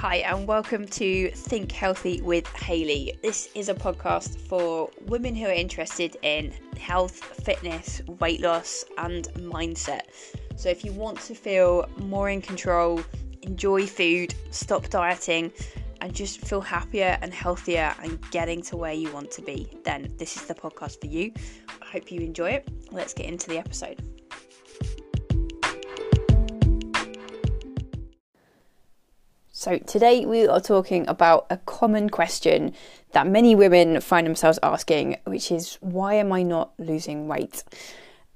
[0.00, 3.18] Hi, and welcome to Think Healthy with Hayley.
[3.20, 9.28] This is a podcast for women who are interested in health, fitness, weight loss, and
[9.34, 10.04] mindset.
[10.56, 13.04] So, if you want to feel more in control,
[13.42, 15.52] enjoy food, stop dieting,
[16.00, 20.14] and just feel happier and healthier and getting to where you want to be, then
[20.16, 21.30] this is the podcast for you.
[21.82, 22.68] I hope you enjoy it.
[22.90, 24.02] Let's get into the episode.
[29.60, 32.72] So, today we are talking about a common question
[33.12, 37.62] that many women find themselves asking, which is why am I not losing weight?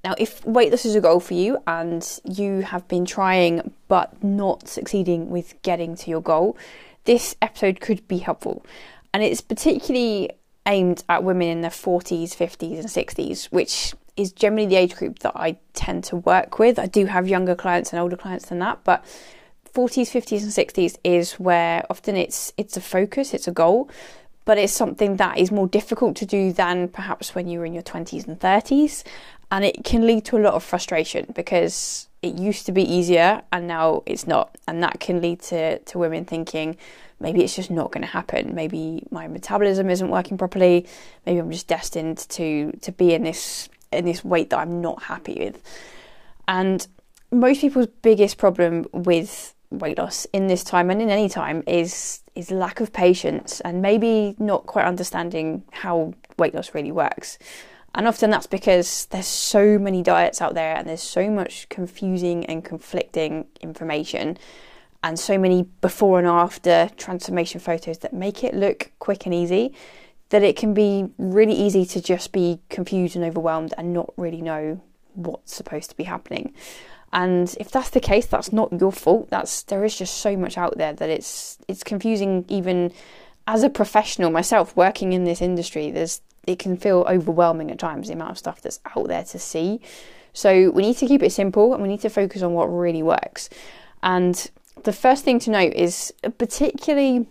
[0.03, 4.23] Now, if weight loss is a goal for you and you have been trying but
[4.23, 6.59] not succeeding with getting to your goal,
[7.05, 8.63] this episode could be helpful.
[9.11, 10.29] And it's particularly
[10.67, 15.17] aimed at women in their 40s, 50s, and 60s, which is generally the age group
[15.19, 16.77] that I tend to work with.
[16.77, 19.03] I do have younger clients and older clients than that, but
[19.75, 23.89] 40s, 50s, and 60s is where often it's it's a focus, it's a goal,
[24.45, 27.73] but it's something that is more difficult to do than perhaps when you were in
[27.73, 29.03] your 20s and 30s,
[29.51, 33.41] and it can lead to a lot of frustration because it used to be easier
[33.51, 36.77] and now it's not, and that can lead to to women thinking
[37.19, 38.55] maybe it's just not going to happen.
[38.55, 40.85] Maybe my metabolism isn't working properly.
[41.25, 45.03] Maybe I'm just destined to to be in this in this weight that I'm not
[45.03, 45.61] happy with,
[46.47, 46.87] and
[47.31, 52.21] most people's biggest problem with weight loss in this time and in any time is
[52.35, 57.37] is lack of patience and maybe not quite understanding how weight loss really works.
[57.93, 62.45] And often that's because there's so many diets out there and there's so much confusing
[62.45, 64.37] and conflicting information
[65.01, 69.73] and so many before and after transformation photos that make it look quick and easy
[70.29, 74.41] that it can be really easy to just be confused and overwhelmed and not really
[74.41, 74.81] know
[75.13, 76.53] what's supposed to be happening.
[77.13, 79.29] And if that's the case, that's not your fault.
[79.29, 82.91] That's there is just so much out there that it's it's confusing even
[83.47, 85.91] as a professional myself working in this industry.
[85.91, 89.39] There's it can feel overwhelming at times the amount of stuff that's out there to
[89.39, 89.81] see.
[90.33, 93.01] So we need to keep it simple and we need to focus on what really
[93.01, 93.49] works.
[94.03, 94.49] And
[94.83, 97.27] the first thing to note is uh, particularly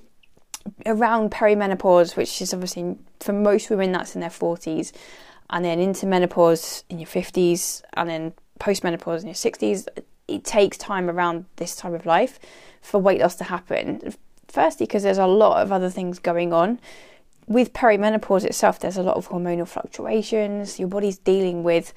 [0.86, 4.92] around perimenopause, which is obviously for most women that's in their 40s,
[5.50, 9.87] and then into menopause in your 50s, and then postmenopause in your 60s,
[10.28, 12.38] it takes time around this time of life
[12.81, 14.15] for weight loss to happen.
[14.48, 16.81] Firstly, because there's a lot of other things going on.
[17.47, 20.78] With perimenopause itself, there's a lot of hormonal fluctuations.
[20.78, 21.93] Your body's dealing with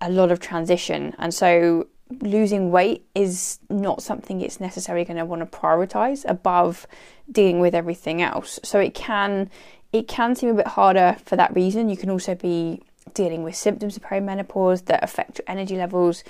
[0.00, 1.14] a lot of transition.
[1.18, 1.86] And so
[2.20, 6.86] losing weight is not something it's necessarily going to want to prioritize above
[7.30, 8.58] dealing with everything else.
[8.64, 9.50] So it can
[9.92, 11.88] it can seem a bit harder for that reason.
[11.88, 12.80] You can also be
[13.14, 16.24] dealing with symptoms of perimenopause that affect your energy levels,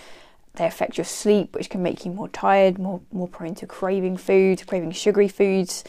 [0.55, 4.17] they affect your sleep, which can make you more tired, more more prone to craving
[4.17, 5.85] food, craving sugary foods,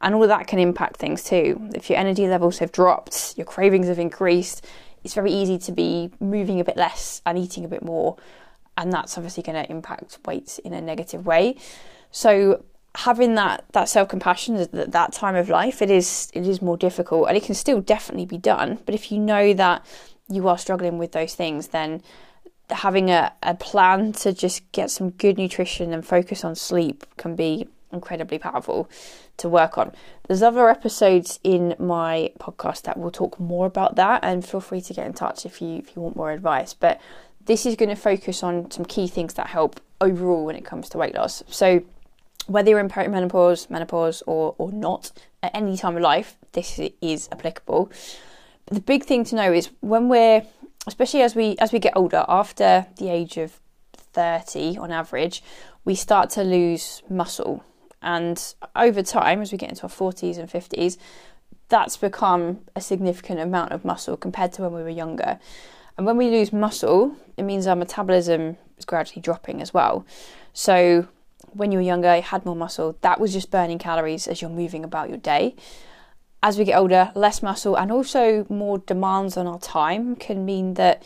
[0.00, 1.68] and all of that can impact things too.
[1.74, 4.66] If your energy levels have dropped, your cravings have increased,
[5.04, 8.16] it's very easy to be moving a bit less and eating a bit more,
[8.76, 11.56] and that's obviously going to impact weight in a negative way.
[12.10, 12.64] So
[12.94, 16.76] having that that self compassion at that time of life, it is it is more
[16.76, 18.78] difficult, and it can still definitely be done.
[18.84, 19.84] But if you know that
[20.32, 22.02] you are struggling with those things, then
[22.70, 27.36] having a, a plan to just get some good nutrition and focus on sleep can
[27.36, 28.88] be incredibly powerful
[29.36, 29.92] to work on.
[30.26, 34.80] There's other episodes in my podcast that will talk more about that and feel free
[34.82, 36.74] to get in touch if you if you want more advice.
[36.74, 37.00] But
[37.44, 40.88] this is going to focus on some key things that help overall when it comes
[40.90, 41.42] to weight loss.
[41.48, 41.82] So
[42.46, 45.12] whether you're in perimenopause, menopause or or not
[45.42, 47.90] at any time of life, this is applicable
[48.72, 50.42] the big thing to know is when we're
[50.86, 53.60] especially as we as we get older after the age of
[53.94, 55.42] 30 on average
[55.84, 57.64] we start to lose muscle.
[58.00, 60.96] And over time as we get into our 40s and 50s
[61.68, 65.38] that's become a significant amount of muscle compared to when we were younger.
[65.96, 70.06] And when we lose muscle it means our metabolism is gradually dropping as well.
[70.54, 71.08] So
[71.52, 72.96] when you were younger you had more muscle.
[73.02, 75.56] That was just burning calories as you're moving about your day
[76.42, 80.74] as we get older, less muscle and also more demands on our time can mean
[80.74, 81.02] that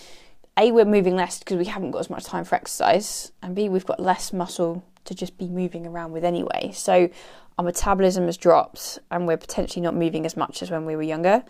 [0.59, 3.69] A, we're moving less because we haven't got as much time for exercise, and B,
[3.69, 6.71] we've got less muscle to just be moving around with anyway.
[6.73, 7.11] So
[7.59, 11.03] our metabolism has dropped and we're potentially not moving as much as when we were
[11.03, 11.45] younger.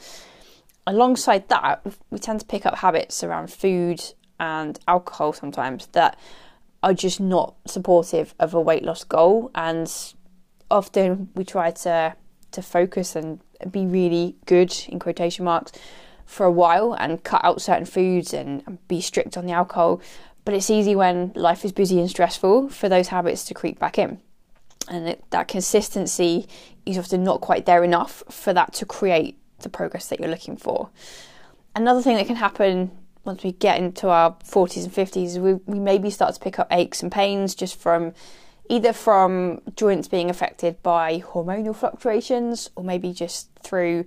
[0.86, 4.02] Alongside that, we tend to pick up habits around food
[4.38, 6.18] and alcohol sometimes that
[6.82, 10.14] are just not supportive of a weight loss goal and
[10.70, 12.14] often we try to
[12.52, 15.72] to focus and be really good in quotation marks
[16.24, 20.00] for a while and cut out certain foods and, be strict on the alcohol.
[20.44, 23.98] But it's easy when life is busy and stressful for those habits to creep back
[23.98, 24.20] in.
[24.88, 26.46] And it, that consistency
[26.84, 30.56] is often not quite there enough for that to create the progress that you're looking
[30.56, 30.90] for.
[31.74, 32.90] Another thing that can happen
[33.24, 36.68] once we get into our 40s and 50s, we, we maybe start to pick up
[36.70, 38.14] aches and pains just from
[38.68, 44.04] either from joints being affected by hormonal fluctuations or maybe just through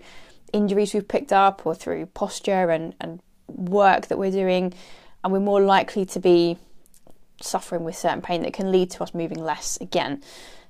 [0.54, 4.74] injuries we've picked up or through posture and, and work that we're doing.
[5.24, 6.58] And we're more likely to be
[7.42, 10.22] suffering with certain pain that can lead to us moving less again.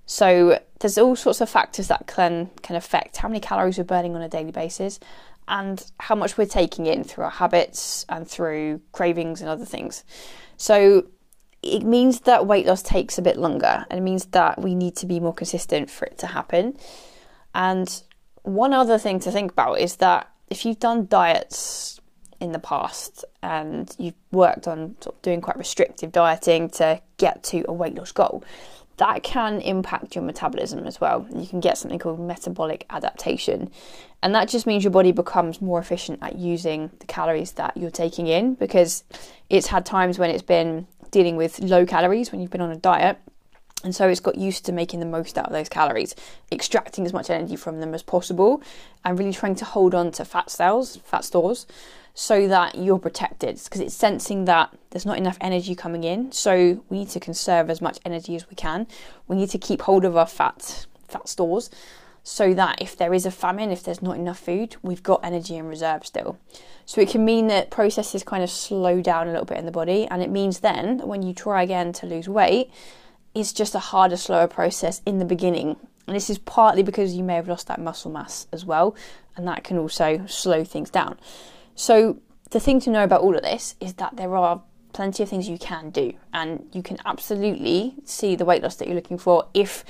[0.06, 4.16] So there's all sorts of factors that can can affect how many calories we're burning
[4.16, 5.00] on a daily basis
[5.48, 10.04] and how much we're taking in through our habits and through cravings and other things.
[10.58, 11.06] So
[11.62, 14.96] it means that weight loss takes a bit longer and it means that we need
[14.98, 16.78] to be more consistent for it to happen.
[17.54, 18.02] And
[18.44, 22.00] one other thing to think about is that if you've done diets
[22.40, 27.74] in the past and you've worked on doing quite restrictive dieting to get to a
[27.74, 28.44] weight loss goal,
[28.98, 31.26] that can impact your metabolism as well.
[31.34, 33.72] You can get something called metabolic adaptation.
[34.22, 37.92] And that just means your body becomes more efficient at using the calories that you're
[37.92, 39.06] taking in because
[39.50, 42.78] it's had times when it's been dealing with low calories when you've been on a
[42.78, 43.20] diet.
[43.84, 46.14] And so it's got used to making the most out of those calories,
[46.52, 48.62] extracting as much energy from them as possible,
[49.06, 51.66] and really trying to hold on to fat cells, fat stores,
[52.14, 56.32] so that you're protected because it's sensing that there's not enough energy coming in.
[56.34, 58.88] So we need to conserve as much energy as we can.
[59.30, 61.70] We need to keep hold of our fat fat stores
[62.24, 65.56] so that if there is a famine, if there's not enough food, we've got energy
[65.56, 66.38] in reserve still.
[66.86, 69.72] So it can mean that processes kind of slow down a little bit in the
[69.72, 72.72] body, and it means then that when you try again to lose weight,
[73.36, 75.78] it's just a harder, slower process in the beginning.
[76.08, 78.96] And this is partly because you may have lost that muscle mass as well,
[79.38, 81.20] and that can also slow things down.
[81.76, 82.20] So
[82.50, 85.48] the thing to know about all of this is that there are plenty of things
[85.48, 89.48] you can do, and you can absolutely see the weight loss that you're looking for
[89.54, 89.86] if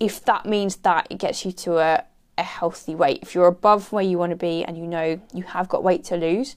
[0.00, 2.04] if that means that it gets you to a,
[2.38, 5.44] a healthy weight, if you're above where you want to be and you know you
[5.44, 6.56] have got weight to lose,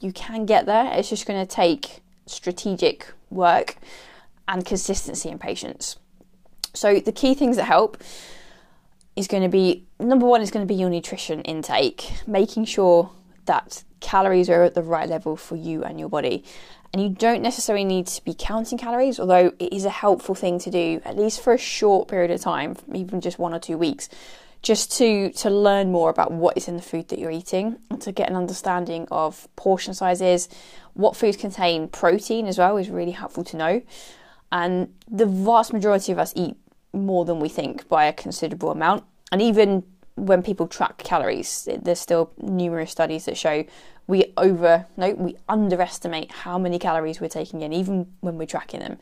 [0.00, 0.90] you can get there.
[0.92, 3.76] It's just going to take strategic work
[4.48, 5.96] and consistency and patience.
[6.74, 8.02] So, the key things that help
[9.16, 13.10] is going to be number one is going to be your nutrition intake, making sure
[13.50, 16.44] that calories are at the right level for you and your body.
[16.92, 20.60] And you don't necessarily need to be counting calories, although it is a helpful thing
[20.60, 23.76] to do, at least for a short period of time, even just one or two
[23.76, 24.08] weeks,
[24.62, 28.00] just to, to learn more about what is in the food that you're eating, and
[28.02, 30.48] to get an understanding of portion sizes,
[30.94, 33.82] what foods contain protein as well is really helpful to know.
[34.52, 36.56] And the vast majority of us eat
[36.92, 39.04] more than we think by a considerable amount.
[39.32, 39.84] And even
[40.16, 43.64] when people track calories, there's still numerous studies that show
[44.06, 48.80] we over no we underestimate how many calories we're taking in even when we're tracking
[48.80, 48.98] them.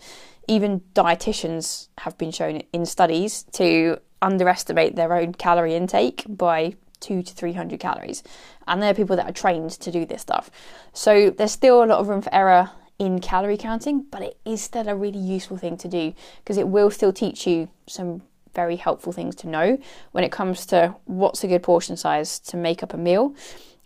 [0.47, 7.23] Even dietitians have been shown in studies to underestimate their own calorie intake by 2
[7.23, 8.23] to 300 calories.
[8.67, 10.51] And there are people that are trained to do this stuff.
[10.93, 14.61] So there's still a lot of room for error in calorie counting but it is
[14.61, 16.13] still a really useful thing to do
[16.43, 18.23] because it will still teach you some
[18.55, 19.79] very helpful things to know
[20.13, 23.35] when it comes to what's a good portion size to make up a meal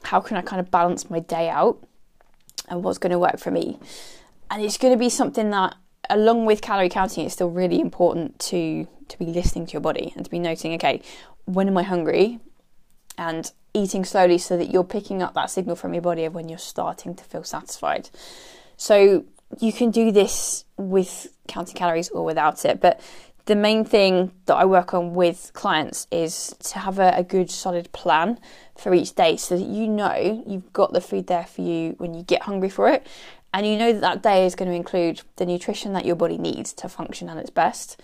[0.05, 1.79] how can I kind of balance my day out
[2.69, 3.79] and what's going to work for me.
[4.51, 5.77] And it's going to be something that,
[6.11, 10.13] along with calorie counting, it's still really important to to be listening to your body
[10.17, 11.03] and to be noting, okay,
[11.45, 12.41] when am I hungry,
[13.19, 16.49] and eating slowly so that you're picking up that signal from your body of when
[16.49, 18.09] you're starting to feel satisfied.
[18.77, 19.25] So
[19.61, 23.01] you can do this with counting calories or without it, but
[23.47, 27.51] the main thing that I work on with clients is to have a, a, good
[27.51, 28.39] solid plan
[28.77, 32.15] for each day so that you know you've got the food there for you when
[32.15, 33.07] you get hungry for it.
[33.53, 36.39] And you know that that day is going to include the nutrition that your body
[36.39, 38.01] needs to function at its best.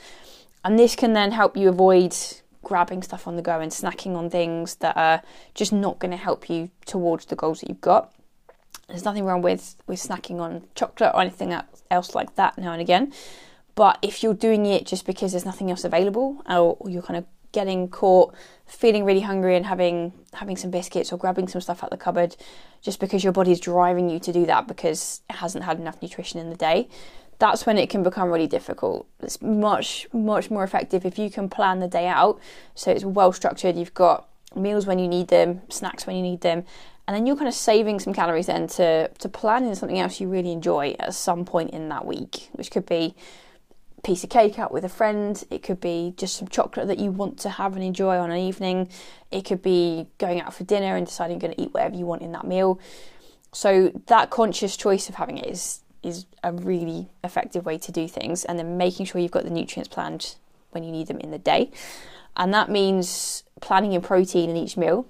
[0.65, 2.15] And this can then help you avoid
[2.65, 5.23] grabbing stuff on the go and snacking on things that are
[5.55, 8.13] just not going to help you towards the goals that you've got.
[8.89, 11.55] There's nothing wrong with with snacking on chocolate or anything
[11.91, 13.13] else like that now and again
[13.79, 17.25] but if you're doing it just because there's nothing else available, or you're kind of
[17.53, 18.35] getting caught
[18.67, 22.35] feeling really hungry and having having some biscuits or grabbing some stuff out the cupboard
[22.83, 26.41] just because your body's driving you to do that because it hasn't had enough nutrition
[26.41, 26.89] in the day
[27.39, 29.07] that's when it can become really difficult.
[29.21, 32.41] It's much much more effective if you can plan the day out.
[32.75, 33.77] So it's well structured.
[33.77, 36.65] You've got meals when you need them snacks when you need them
[37.07, 40.21] and then you're kind of saving some calories then to to plan in something else
[40.21, 43.15] you really enjoy at some point in that week which could be
[44.09, 45.45] piece of cake out with a friend.
[45.51, 48.39] It could be just some chocolate that you want to have and enjoy on an
[48.39, 48.89] evening.
[49.31, 52.07] It could be going out for dinner and deciding you're going to eat whatever you
[52.07, 52.81] want in that meal.
[53.53, 58.09] So that conscious choice of having it is is a really effective way to do
[58.09, 60.37] things and then making sure you've got the nutrients planned
[60.71, 61.71] when you need them in the day.
[62.35, 65.07] And that means planning your protein in each meal.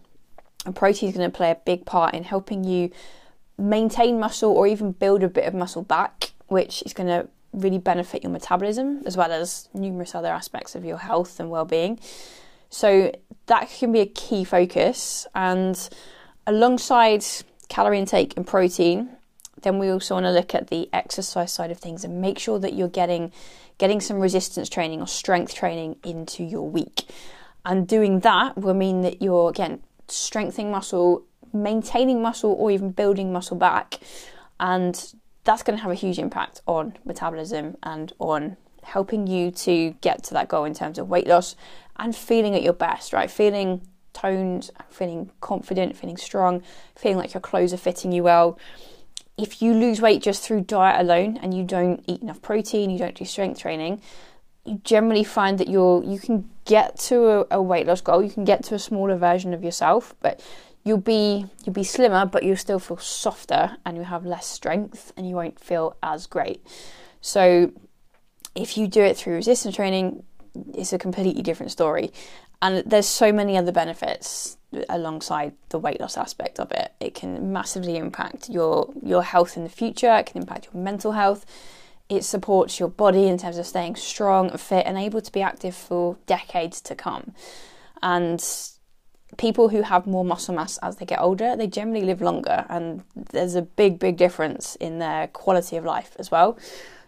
[0.66, 2.90] And protein is going to play a big part in helping you
[3.56, 7.78] maintain muscle or even build a bit of muscle back, which is going to really
[7.78, 11.98] benefit your metabolism as well as numerous other aspects of your health and well-being.
[12.70, 13.12] So
[13.46, 15.88] that can be a key focus and
[16.46, 17.24] alongside
[17.68, 19.10] calorie intake and protein,
[19.62, 22.58] then we also want to look at the exercise side of things and make sure
[22.58, 23.32] that you're getting
[23.78, 27.04] getting some resistance training or strength training into your week.
[27.64, 33.32] And doing that will mean that you're again strengthening muscle, maintaining muscle or even building
[33.32, 34.00] muscle back
[34.58, 35.14] and
[35.48, 40.22] that's going to have a huge impact on metabolism and on helping you to get
[40.22, 41.56] to that goal in terms of weight loss
[41.96, 43.30] and feeling at your best, right?
[43.30, 43.80] Feeling
[44.12, 46.62] toned, feeling confident, feeling strong,
[46.94, 48.58] feeling like your clothes are fitting you well.
[49.38, 52.98] If you lose weight just through diet alone and you don't eat enough protein, you
[52.98, 54.02] don't do strength training,
[54.66, 58.30] you generally find that you're you can get to a, a weight loss goal, you
[58.30, 60.42] can get to a smaller version of yourself, but
[60.84, 65.12] you'll be you'll be slimmer, but you'll still feel softer and you'll have less strength
[65.16, 66.64] and you won't feel as great.
[67.20, 67.72] So
[68.54, 70.24] if you do it through resistance training,
[70.74, 72.12] it's a completely different story.
[72.60, 74.56] And there's so many other benefits
[74.88, 76.92] alongside the weight loss aspect of it.
[77.00, 80.14] It can massively impact your your health in the future.
[80.16, 81.46] It can impact your mental health.
[82.08, 85.74] It supports your body in terms of staying strong, fit, and able to be active
[85.74, 87.34] for decades to come.
[88.02, 88.40] And
[89.36, 93.02] people who have more muscle mass as they get older, they generally live longer, and
[93.14, 96.58] there's a big, big difference in their quality of life as well.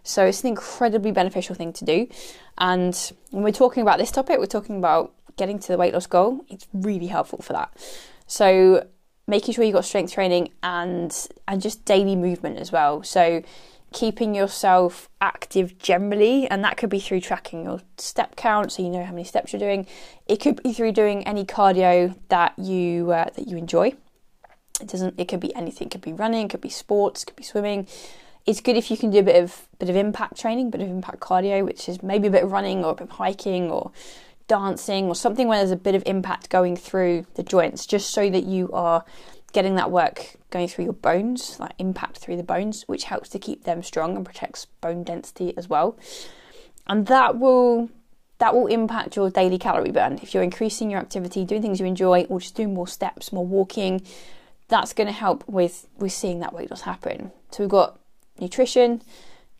[0.03, 2.07] So it's an incredibly beneficial thing to do.
[2.57, 2.95] And
[3.31, 6.45] when we're talking about this topic, we're talking about getting to the weight loss goal.
[6.49, 7.71] It's really helpful for that.
[8.27, 8.87] So
[9.27, 13.03] making sure you've got strength training and and just daily movement as well.
[13.03, 13.43] So
[13.93, 18.89] keeping yourself active generally, and that could be through tracking your step count, so you
[18.89, 19.85] know how many steps you're doing.
[20.27, 23.93] It could be through doing any cardio that you uh, that you enjoy.
[24.79, 25.19] It doesn't.
[25.19, 25.87] It could be anything.
[25.87, 26.45] It could be running.
[26.45, 27.23] It could be sports.
[27.23, 27.87] It could be swimming
[28.45, 30.89] it's good if you can do a bit of bit of impact training, bit of
[30.89, 33.91] impact cardio, which is maybe a bit of running or a bit of hiking or
[34.47, 38.29] dancing or something where there's a bit of impact going through the joints, just so
[38.29, 39.05] that you are
[39.51, 43.39] getting that work going through your bones, like impact through the bones, which helps to
[43.39, 45.97] keep them strong and protects bone density as well.
[46.87, 47.89] And that will
[48.39, 50.19] that will impact your daily calorie burn.
[50.23, 53.45] If you're increasing your activity, doing things you enjoy, or just doing more steps, more
[53.45, 54.01] walking,
[54.67, 57.31] that's going to help with with seeing that weight loss happen.
[57.51, 57.99] So we've got
[58.39, 59.03] nutrition,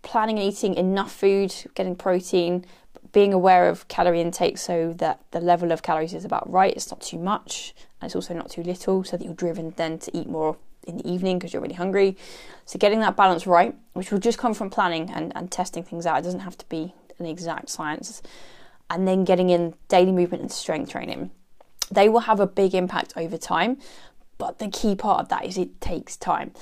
[0.02, 2.66] planning and eating enough food, getting protein,
[3.12, 6.74] being aware of calorie intake so that the level of calories is about right.
[6.74, 10.18] It's not too much it's also not too little, so that you're driven then to
[10.18, 12.18] eat more in the evening because you're really hungry.
[12.66, 16.06] So, getting that balance right, which will just come from planning and, and testing things
[16.06, 18.22] out, it doesn't have to be an exact science.
[18.90, 21.32] And then getting in daily movement and strength training.
[21.90, 23.78] They will have a big impact over time,
[24.38, 26.54] but the key part of that is it takes time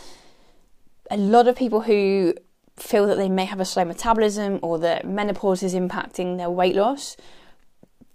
[1.10, 2.34] a lot of people who
[2.78, 6.76] feel that they may have a slow metabolism or that menopause is impacting their weight
[6.76, 7.18] loss,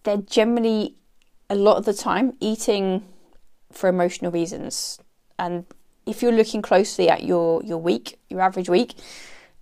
[0.04, 0.94] they're generally
[1.50, 3.04] a lot of the time eating
[3.74, 4.98] for emotional reasons.
[5.38, 5.64] And
[6.06, 8.94] if you're looking closely at your, your week, your average week,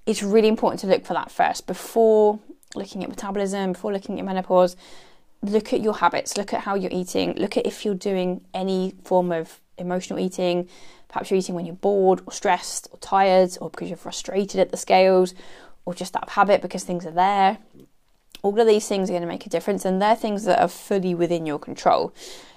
[0.07, 2.41] it's really important to look for that first before
[2.75, 4.77] looking at metabolism, before looking at menopause.
[5.43, 8.95] Look at your habits, look at how you're eating, look at if you're doing any
[9.03, 10.69] form of emotional eating,
[11.13, 14.71] Perhaps you're eating when you're bored or stressed or tired or because you're frustrated at
[14.71, 15.35] the scales
[15.85, 17.59] or just out of habit because things are there.
[18.41, 20.69] All of these things are going to make a difference and they're things that are
[20.69, 22.15] fully within your control.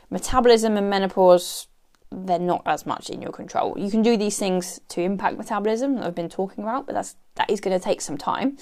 [0.10, 1.68] Metabolism and menopause,
[2.12, 3.78] they're not as much in your control.
[3.78, 7.16] You can do these things to impact metabolism that I've been talking about, but that's
[7.36, 8.58] that is going to take some time.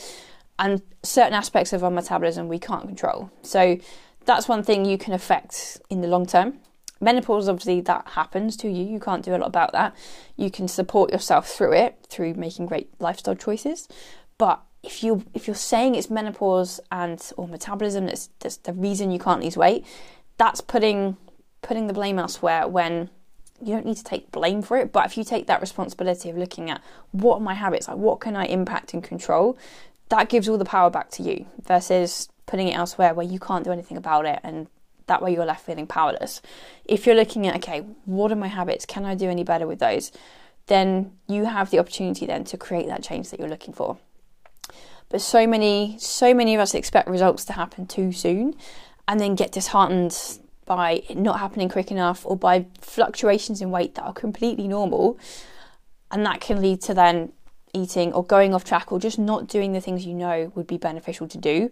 [0.57, 3.31] And certain aspects of our metabolism we can't control.
[3.41, 3.77] So
[4.25, 6.59] that's one thing you can affect in the long term
[7.03, 9.95] menopause obviously that happens to you you can't do a lot about that
[10.37, 13.87] you can support yourself through it through making great lifestyle choices
[14.37, 19.11] but if you if you're saying it's menopause and or metabolism that's, that's the reason
[19.11, 19.85] you can't lose weight
[20.37, 21.17] that's putting
[21.63, 23.09] putting the blame elsewhere when
[23.61, 26.37] you don't need to take blame for it but if you take that responsibility of
[26.37, 29.57] looking at what are my habits like what can i impact and control
[30.09, 33.63] that gives all the power back to you versus putting it elsewhere where you can't
[33.63, 34.67] do anything about it and
[35.07, 36.41] that way you're left feeling powerless.
[36.85, 38.85] If you're looking at, okay, what are my habits?
[38.85, 40.11] Can I do any better with those?
[40.67, 43.97] Then you have the opportunity then to create that change that you're looking for.
[45.09, 48.55] But so many, so many of us expect results to happen too soon
[49.07, 54.03] and then get disheartened by not happening quick enough or by fluctuations in weight that
[54.03, 55.19] are completely normal.
[56.11, 57.33] And that can lead to then
[57.73, 60.77] eating or going off track or just not doing the things you know would be
[60.77, 61.71] beneficial to do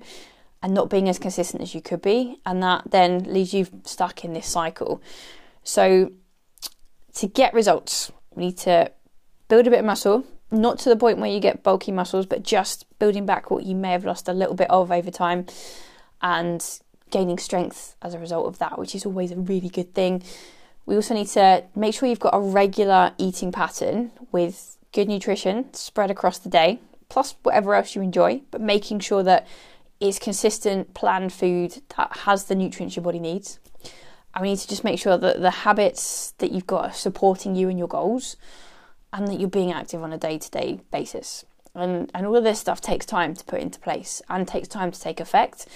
[0.63, 2.39] and not being as consistent as you could be.
[2.45, 5.01] And that then leaves you stuck in this cycle.
[5.63, 6.11] So,
[7.15, 8.91] to get results, we need to
[9.47, 12.41] build a bit of muscle, not to the point where you get bulky muscles, but
[12.41, 15.45] just building back what you may have lost a little bit of over time
[16.21, 16.79] and
[17.11, 20.23] gaining strength as a result of that, which is always a really good thing.
[20.85, 25.73] We also need to make sure you've got a regular eating pattern with good nutrition
[25.73, 29.47] spread across the day, plus whatever else you enjoy, but making sure that
[29.99, 33.59] it's consistent, planned food that has the nutrients your body needs.
[34.33, 37.55] And we need to just make sure that the habits that you've got are supporting
[37.55, 38.37] you and your goals
[39.13, 41.45] and that you're being active on a day to day basis.
[41.75, 44.91] And, and all of this stuff takes time to put into place and takes time
[44.91, 45.67] to take effect.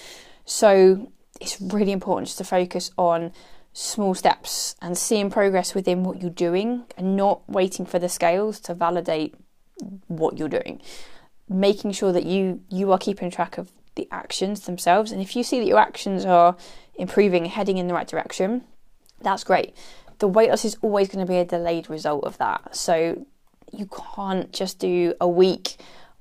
[0.46, 3.32] So it's really important just to focus on
[3.74, 8.60] small steps and seeing progress within what you're doing and not waiting for the scales
[8.62, 9.36] to validate
[10.08, 10.82] what you're doing.
[11.50, 15.12] Making sure that you you are keeping track of the actions themselves.
[15.12, 16.56] And if you see that your actions are
[16.96, 18.64] improving, heading in the right direction,
[19.22, 19.76] that's great.
[20.20, 22.76] The weight loss is always going to be a delayed result of that.
[22.76, 23.26] So
[23.72, 25.78] you can't just do a week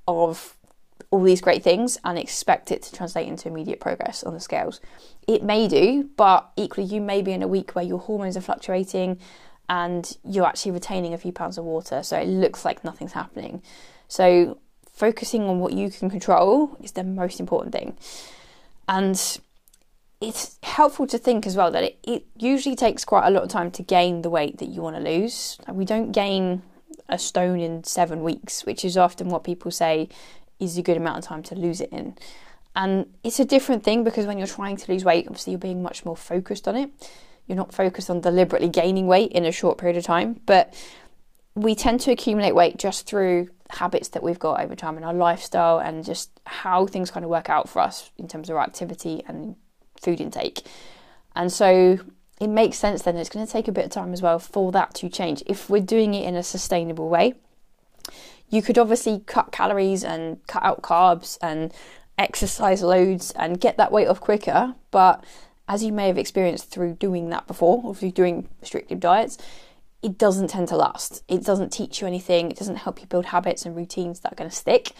[0.08, 0.56] of
[1.14, 4.80] all these great things and expect it to translate into immediate progress on the scales.
[5.28, 8.40] It may do, but equally, you may be in a week where your hormones are
[8.40, 9.20] fluctuating
[9.68, 13.62] and you're actually retaining a few pounds of water, so it looks like nothing's happening.
[14.08, 14.58] So,
[14.90, 17.96] focusing on what you can control is the most important thing.
[18.88, 19.38] And
[20.20, 23.50] it's helpful to think as well that it, it usually takes quite a lot of
[23.50, 25.58] time to gain the weight that you want to lose.
[25.68, 26.62] We don't gain
[27.08, 30.08] a stone in seven weeks, which is often what people say
[30.72, 32.16] is a good amount of time to lose it in.
[32.76, 35.82] And it's a different thing because when you're trying to lose weight, obviously you're being
[35.82, 36.90] much more focused on it.
[37.46, 40.40] You're not focused on deliberately gaining weight in a short period of time.
[40.46, 40.74] But
[41.54, 45.14] we tend to accumulate weight just through habits that we've got over time in our
[45.14, 48.62] lifestyle and just how things kind of work out for us in terms of our
[48.62, 49.56] activity and
[50.00, 50.62] food intake.
[51.36, 51.98] And so
[52.40, 54.72] it makes sense then it's going to take a bit of time as well for
[54.72, 57.34] that to change if we're doing it in a sustainable way.
[58.54, 61.74] You could obviously cut calories and cut out carbs and
[62.16, 65.24] exercise loads and get that weight off quicker, but
[65.66, 69.38] as you may have experienced through doing that before, or through doing restrictive diets,
[70.04, 71.24] it doesn't tend to last.
[71.26, 74.36] It doesn't teach you anything, it doesn't help you build habits and routines that are
[74.36, 74.92] going to stick.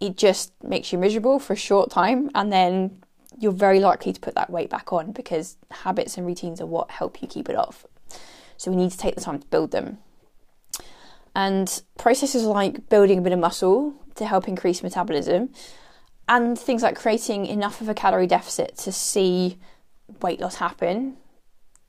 [0.00, 3.04] It just makes you miserable for a short time and then
[3.38, 6.90] you're very likely to put that weight back on because habits and routines are what
[6.90, 7.86] help you keep it off.
[8.56, 9.98] So we need to take the time to build them.
[11.36, 15.50] And processes like building a bit of muscle to help increase metabolism,
[16.26, 19.58] and things like creating enough of a calorie deficit to see
[20.22, 21.18] weight loss happen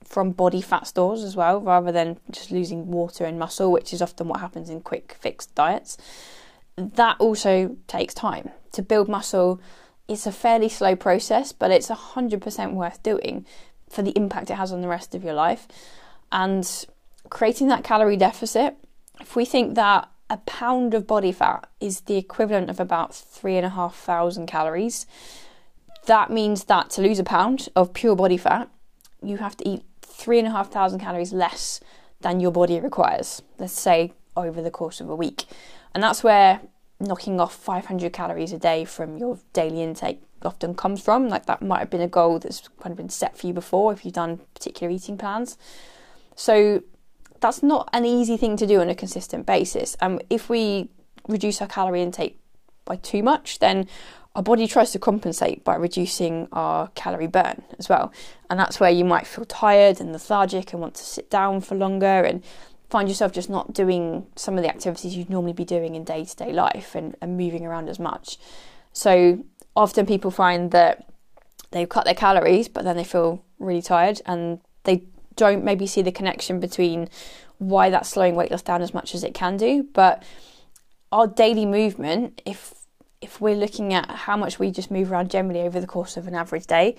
[0.04, 4.02] from body fat stores as well, rather than just losing water and muscle, which is
[4.02, 5.98] often what happens in quick fixed diets.
[6.76, 8.52] That also takes time.
[8.74, 9.62] To build muscle,
[10.10, 13.46] it's a fairly slow process, but it's 100% worth doing
[13.90, 15.70] for the impact it has on the rest of your life.
[16.34, 16.86] And
[17.30, 18.76] creating that calorie deficit
[19.20, 23.56] if we think that a pound of body fat is the equivalent of about three
[23.56, 25.06] and a half thousand calories,
[26.06, 28.70] that means that to lose a pound of pure body fat,
[29.22, 31.80] you have to eat three and a half thousand calories less
[32.22, 35.46] than your body requires, let's say over the course of a week.
[35.94, 36.62] And that's where
[37.00, 41.30] knocking off 500 calories a day from your daily intake often comes from.
[41.30, 43.94] Like that might have been a goal that's kind of been set for you before
[43.94, 45.58] if you've done particular eating plans.
[46.36, 46.84] So
[47.40, 49.96] that's not an easy thing to do on a consistent basis.
[50.00, 50.90] And if we
[51.28, 52.40] reduce our calorie intake
[52.86, 53.88] by too much, then
[54.36, 58.14] our body tries to compensate by reducing our calorie burn as well.
[58.50, 61.76] And that's where you might feel tired and lethargic and want to sit down for
[61.76, 62.44] longer and
[62.90, 66.24] find yourself just not doing some of the activities you'd normally be doing in day
[66.24, 68.38] to day life and, and moving around as much.
[68.94, 69.44] So
[69.76, 71.08] often people find that
[71.72, 75.04] they've cut their calories, but then they feel really tired and they
[75.38, 77.10] don't maybe see the connection between
[77.60, 79.88] why that's slowing weight loss down as much as it can do.
[79.94, 80.24] But
[81.12, 82.74] our daily movement, if
[83.22, 86.28] if we're looking at how much we just move around generally over the course of
[86.28, 86.96] an average day,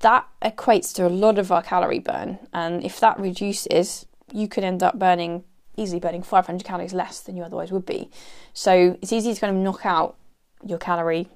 [0.00, 2.38] that equates to a lot of our calorie burn.
[2.52, 5.44] And if that reduces, you could end up burning
[5.76, 8.10] easily burning 500 calories less than you otherwise would be.
[8.52, 10.16] So it's easy to kind of knock out
[10.64, 11.28] your calorie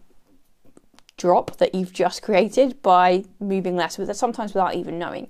[1.17, 5.29] drop that you've just created by moving less, but sometimes without even knowing.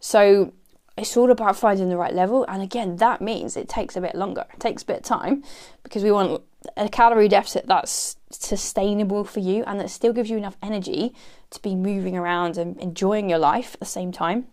[0.00, 0.52] So
[0.98, 2.44] it's all about finding the right level.
[2.48, 5.42] And again, that means it takes a bit longer, it takes a bit of time
[5.82, 6.42] because we want
[6.76, 11.14] a calorie deficit that's sustainable for you and that still gives you enough energy
[11.50, 14.46] to be moving around and enjoying your life at the same time.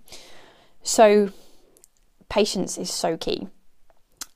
[0.84, 1.32] So,
[2.30, 3.48] patience is so key.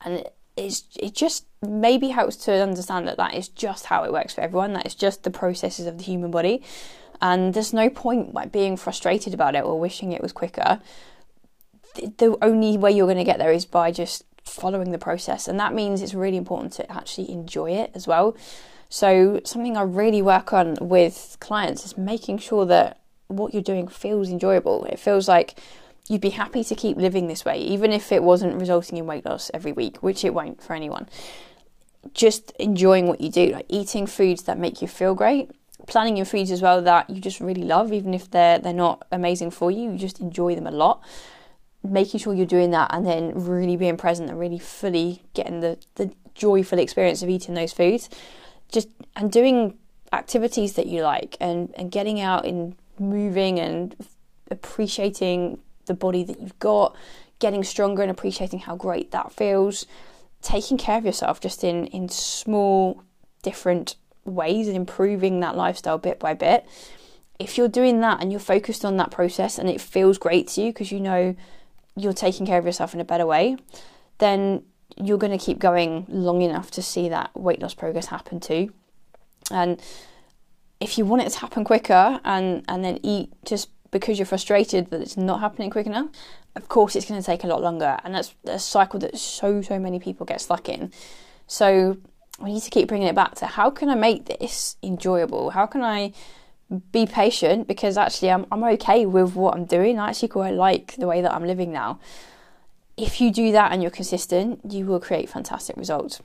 [0.01, 0.25] And
[0.57, 4.41] it's, it just maybe helps to understand that that is just how it works for
[4.41, 6.63] everyone, that is just the processes of the human body
[7.21, 10.79] And there's no point like being frustrated about it or wishing it was quicker.
[11.95, 15.47] The only way you're going to get there is by just following the process.
[15.47, 18.35] And that means it's really important to actually enjoy it as well.
[18.91, 23.87] So, something I really work on with clients is making sure that what you're doing
[23.87, 24.85] feels enjoyable.
[24.85, 25.59] It feels like
[26.07, 29.25] you'd be happy to keep living this way, even if it wasn't resulting in weight
[29.25, 31.07] loss every week, which it won't for anyone.
[32.13, 35.51] Just enjoying what you do, like eating foods that make you feel great,
[35.89, 39.05] planning your foods as well that you just really love, even if they're they're not
[39.11, 41.03] amazing for you, you just enjoy them a lot.
[41.83, 45.77] Making sure you're doing that and then really being present and really fully getting the,
[45.95, 48.09] the joyful experience of eating those foods.
[48.71, 49.77] Just and doing
[50.13, 53.95] activities that you like and, and getting out and moving and
[54.51, 56.95] appreciating the body that you've got,
[57.39, 59.85] getting stronger and appreciating how great that feels,
[60.41, 63.03] taking care of yourself just in, in small,
[63.41, 66.67] different ways and improving that lifestyle bit by bit.
[67.39, 70.61] If you're doing that and you're focused on that process and it feels great to
[70.61, 71.35] you because you know
[71.95, 73.57] you're taking care of yourself in a better way,
[74.17, 74.63] then
[74.97, 78.71] you're going to keep going long enough to see that weight loss progress happen too.
[79.51, 79.81] And
[80.79, 84.89] if you want it to happen quicker and, and then eat just because you're frustrated
[84.91, 86.09] that it's not happening quick enough,
[86.55, 87.97] of course it's going to take a lot longer.
[88.03, 90.91] And that's a cycle that so, so many people get stuck in.
[91.47, 91.97] So
[92.41, 95.51] we need to keep bringing it back to how can I make this enjoyable?
[95.51, 96.13] How can I
[96.91, 97.67] be patient?
[97.67, 99.99] Because actually, I'm, I'm okay with what I'm doing.
[99.99, 101.99] I actually quite like the way that I'm living now.
[102.97, 106.21] If you do that and you're consistent, you will create fantastic results.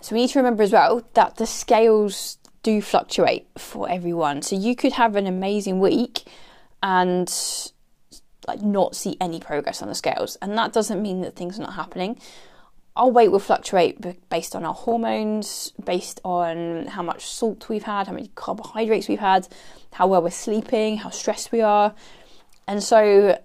[0.00, 4.42] So we need to remember as well that the scales do fluctuate for everyone.
[4.42, 6.24] So you could have an amazing week
[6.82, 7.32] and
[8.48, 11.62] like not see any progress on the scales, and that doesn't mean that things are
[11.62, 12.18] not happening.
[12.96, 18.08] Our weight will fluctuate based on our hormones, based on how much salt we've had,
[18.08, 19.48] how many carbohydrates we've had,
[19.92, 21.94] how well we're sleeping, how stressed we are,
[22.66, 23.38] and so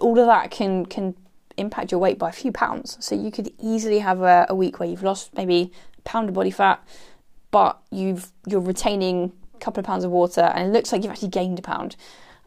[0.00, 1.14] all of that can can
[1.56, 2.96] impact your weight by a few pounds.
[3.00, 6.34] So you could easily have a, a week where you've lost maybe a pound of
[6.34, 6.86] body fat,
[7.50, 11.12] but you've you're retaining a couple of pounds of water and it looks like you've
[11.12, 11.96] actually gained a pound.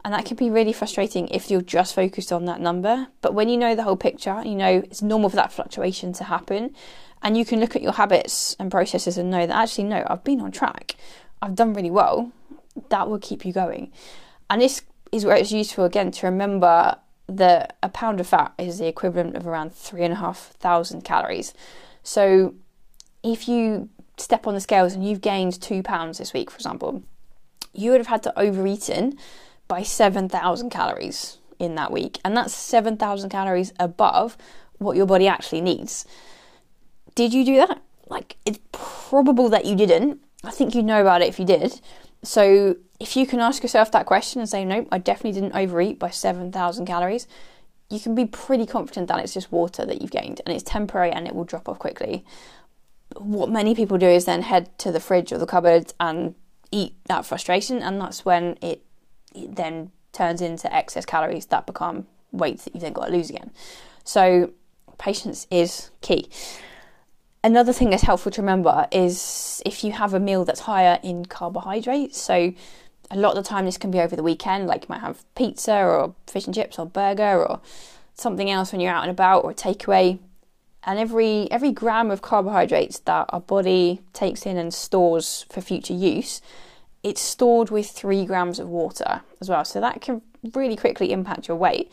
[0.08, 3.08] And that can be really frustrating if you're just focused on that number.
[3.20, 6.24] But when you know the whole picture, you know it's normal for that fluctuation to
[6.24, 6.74] happen.
[7.20, 10.24] And you can look at your habits and processes and know that actually, no, I've
[10.24, 10.96] been on track.
[11.42, 12.32] I've done really well.
[12.88, 13.92] That will keep you going.
[14.48, 14.80] And this
[15.12, 19.36] is where it's useful again to remember that a pound of fat is the equivalent
[19.36, 21.52] of around three and a half thousand calories.
[22.02, 22.54] So
[23.22, 27.02] if you step on the scales and you've gained two pounds this week, for example,
[27.74, 29.18] you would have had to overeaten
[29.68, 32.18] by 7,000 calories in that week.
[32.24, 34.36] And that's 7,000 calories above
[34.78, 36.04] what your body actually needs.
[37.14, 37.82] Did you do that?
[38.08, 40.20] Like, it's probable that you didn't.
[40.44, 41.80] I think you'd know about it if you did.
[42.22, 45.98] So, if you can ask yourself that question and say, no, I definitely didn't overeat
[45.98, 47.28] by 7,000 calories,
[47.90, 51.10] you can be pretty confident that it's just water that you've gained and it's temporary
[51.10, 52.24] and it will drop off quickly
[53.16, 56.34] what many people do is then head to the fridge or the cupboard and
[56.70, 58.84] eat that frustration, and that's when it
[59.34, 63.50] then turns into excess calories that become weight that you've then got to lose again.
[64.04, 64.52] So,
[64.98, 66.28] patience is key.
[67.44, 71.24] Another thing that's helpful to remember is if you have a meal that's higher in
[71.24, 72.20] carbohydrates.
[72.20, 72.52] So,
[73.10, 75.24] a lot of the time, this can be over the weekend, like you might have
[75.34, 77.60] pizza or fish and chips or burger or
[78.14, 80.18] something else when you're out and about or takeaway
[80.84, 85.94] and every every gram of carbohydrates that our body takes in and stores for future
[85.94, 86.40] use
[87.08, 89.64] it's stored with three grams of water as well.
[89.64, 90.20] So that can
[90.54, 91.90] really quickly impact your weight.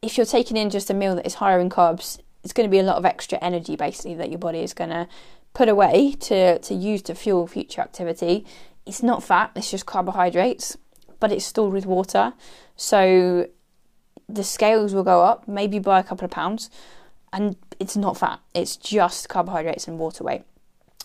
[0.00, 2.70] If you're taking in just a meal that is higher in carbs it's going to
[2.70, 5.06] be a lot of extra energy basically that your body is going to
[5.52, 8.46] put away to, to use to fuel future activity.
[8.86, 10.78] It's not fat it's just carbohydrates
[11.18, 12.32] but it's stored with water.
[12.76, 13.46] So
[14.26, 16.70] the scales will go up maybe by a couple of pounds
[17.30, 20.44] and it's not fat, it's just carbohydrates and water weight.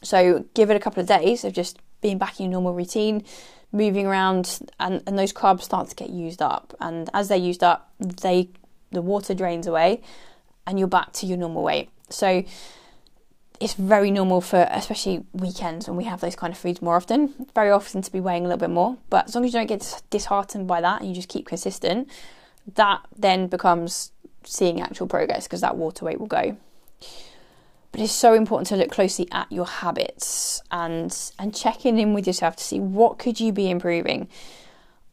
[0.02, 3.24] So give it a couple of days of just being back in your normal routine,
[3.72, 6.76] moving around, and, and those carbs start to get used up.
[6.80, 8.50] And as they're used up, they
[8.91, 10.04] the water drains away,
[10.68, 11.89] and you're back to your normal weight.
[12.10, 12.44] So
[13.60, 17.34] it's very normal for especially weekends when we have those kind of foods more often.
[17.56, 19.65] Very often to be weighing a little bit more, but as long as you don't
[19.65, 22.08] get disheartened by that and you just keep consistent,
[22.76, 24.12] that then becomes
[24.44, 26.56] seeing actual progress because that water weight will go.
[27.95, 32.27] But it's so important to look closely at your habits and and checking in with
[32.27, 34.27] yourself to see what could you be improving.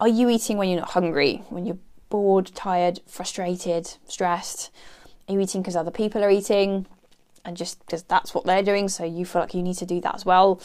[0.01, 4.73] Are you eating when you're not hungry, when you're bored, tired, frustrated, stressed?
[5.29, 6.87] Are you eating because other people are eating
[7.45, 10.01] and just because that's what they're doing, so you feel like you need to do
[10.01, 10.61] that as well?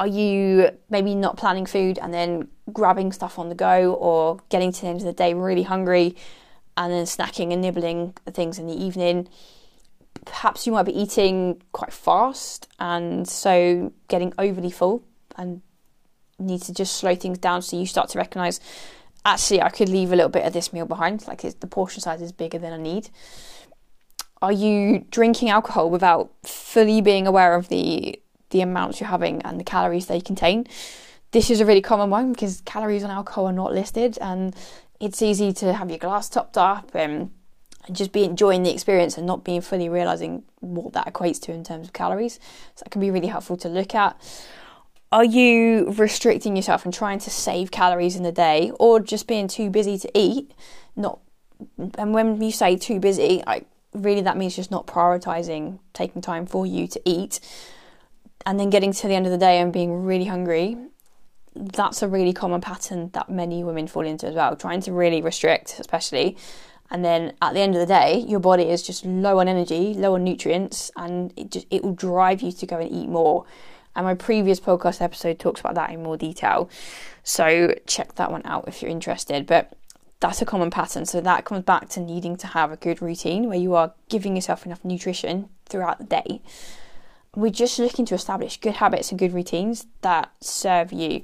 [0.00, 4.72] Are you maybe not planning food and then grabbing stuff on the go or getting
[4.72, 6.16] to the end of the day really hungry
[6.76, 9.28] and then snacking and nibbling things in the evening?
[10.24, 15.04] Perhaps you might be eating quite fast and so getting overly full
[15.36, 15.62] and
[16.38, 18.60] need to just slow things down so you start to recognize
[19.24, 22.20] actually I could leave a little bit of this meal behind like the portion size
[22.20, 23.08] is bigger than I need
[24.42, 29.58] are you drinking alcohol without fully being aware of the the amounts you're having and
[29.58, 30.66] the calories they contain?
[31.32, 34.54] This is a really common one because calories on alcohol are not listed, and
[35.00, 37.30] it's easy to have your glass topped up and
[37.92, 41.64] just be enjoying the experience and not being fully realizing what that equates to in
[41.64, 42.40] terms of calories.
[42.74, 44.20] So that can be really helpful to look at.
[45.12, 49.46] Are you restricting yourself and trying to save calories in the day, or just being
[49.46, 50.52] too busy to eat?
[50.96, 51.20] Not,
[51.96, 53.66] and when you say too busy, like
[54.02, 57.40] really that means just not prioritizing taking time for you to eat
[58.44, 60.76] and then getting to the end of the day and being really hungry
[61.54, 65.22] that's a really common pattern that many women fall into as well trying to really
[65.22, 66.36] restrict especially
[66.90, 69.94] and then at the end of the day your body is just low on energy
[69.94, 73.44] low on nutrients and it just it will drive you to go and eat more
[73.94, 76.68] and my previous podcast episode talks about that in more detail
[77.22, 79.72] so check that one out if you're interested but
[80.20, 81.06] that's a common pattern.
[81.06, 84.34] So that comes back to needing to have a good routine where you are giving
[84.34, 86.42] yourself enough nutrition throughout the day.
[87.34, 91.22] We're just looking to establish good habits and good routines that serve you.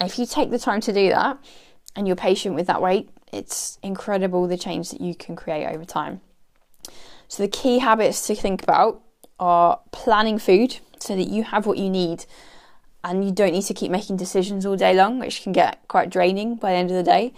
[0.00, 1.38] And if you take the time to do that
[1.94, 5.84] and you're patient with that weight, it's incredible the change that you can create over
[5.84, 6.20] time.
[7.28, 9.02] So the key habits to think about
[9.40, 12.26] are planning food so that you have what you need
[13.02, 16.10] and you don't need to keep making decisions all day long, which can get quite
[16.10, 17.32] draining by the end of the day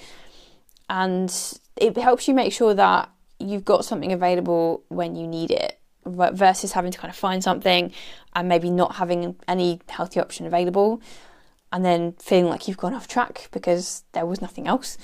[0.89, 5.79] and it helps you make sure that you've got something available when you need it
[6.07, 7.93] versus having to kind of find something
[8.35, 11.01] and maybe not having any healthy option available
[11.73, 14.99] and then feeling like you've gone off track because there was nothing else.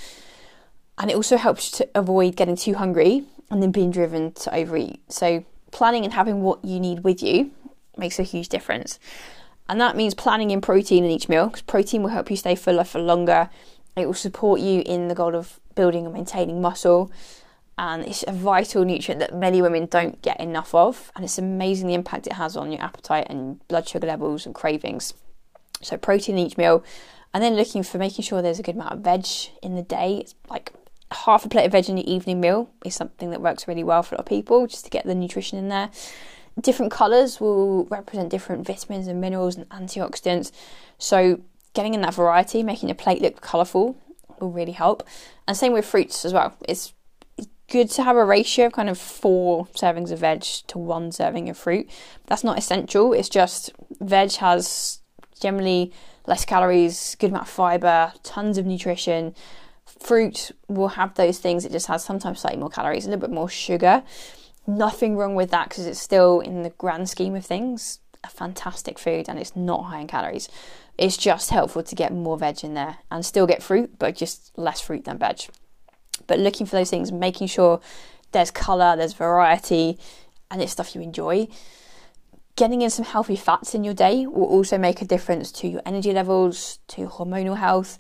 [1.00, 5.00] And it also helps to avoid getting too hungry and then being driven to overeat.
[5.10, 7.52] So, planning and having what you need with you
[7.96, 8.98] makes a huge difference.
[9.66, 12.54] And that means planning in protein in each meal because protein will help you stay
[12.54, 13.48] fuller for longer.
[13.96, 17.10] It will support you in the goal of building and maintaining muscle.
[17.78, 21.10] And it's a vital nutrient that many women don't get enough of.
[21.16, 24.54] And it's amazing the impact it has on your appetite and blood sugar levels and
[24.54, 25.14] cravings.
[25.80, 26.84] So, protein in each meal.
[27.32, 29.24] And then looking for making sure there's a good amount of veg
[29.62, 30.26] in the day.
[30.50, 30.72] Like
[31.12, 34.02] half a plate of veg in your evening meal is something that works really well
[34.02, 35.90] for a lot of people just to get the nutrition in there.
[36.60, 40.52] Different colours will represent different vitamins and minerals and antioxidants.
[40.98, 41.40] So,
[41.74, 43.96] getting in that variety, making your plate look colourful
[44.40, 45.06] will really help.
[45.46, 46.56] And same with fruits as well.
[46.68, 46.92] It's
[47.68, 51.48] good to have a ratio of kind of four servings of veg to one serving
[51.48, 51.88] of fruit.
[52.26, 53.12] That's not essential.
[53.12, 53.70] It's just
[54.00, 55.00] veg has
[55.40, 55.92] generally
[56.26, 59.34] less calories, good amount of fiber, tons of nutrition.
[60.00, 61.64] Fruit will have those things.
[61.64, 64.02] It just has sometimes slightly more calories, a little bit more sugar.
[64.66, 68.98] Nothing wrong with that because it's still, in the grand scheme of things, a fantastic
[68.98, 70.48] food and it's not high in calories.
[70.98, 74.52] It's just helpful to get more veg in there and still get fruit, but just
[74.56, 75.40] less fruit than veg.
[76.26, 77.80] But looking for those things, making sure
[78.32, 79.98] there's colour, there's variety,
[80.50, 81.48] and it's stuff you enjoy.
[82.56, 85.82] Getting in some healthy fats in your day will also make a difference to your
[85.86, 87.98] energy levels, to hormonal health,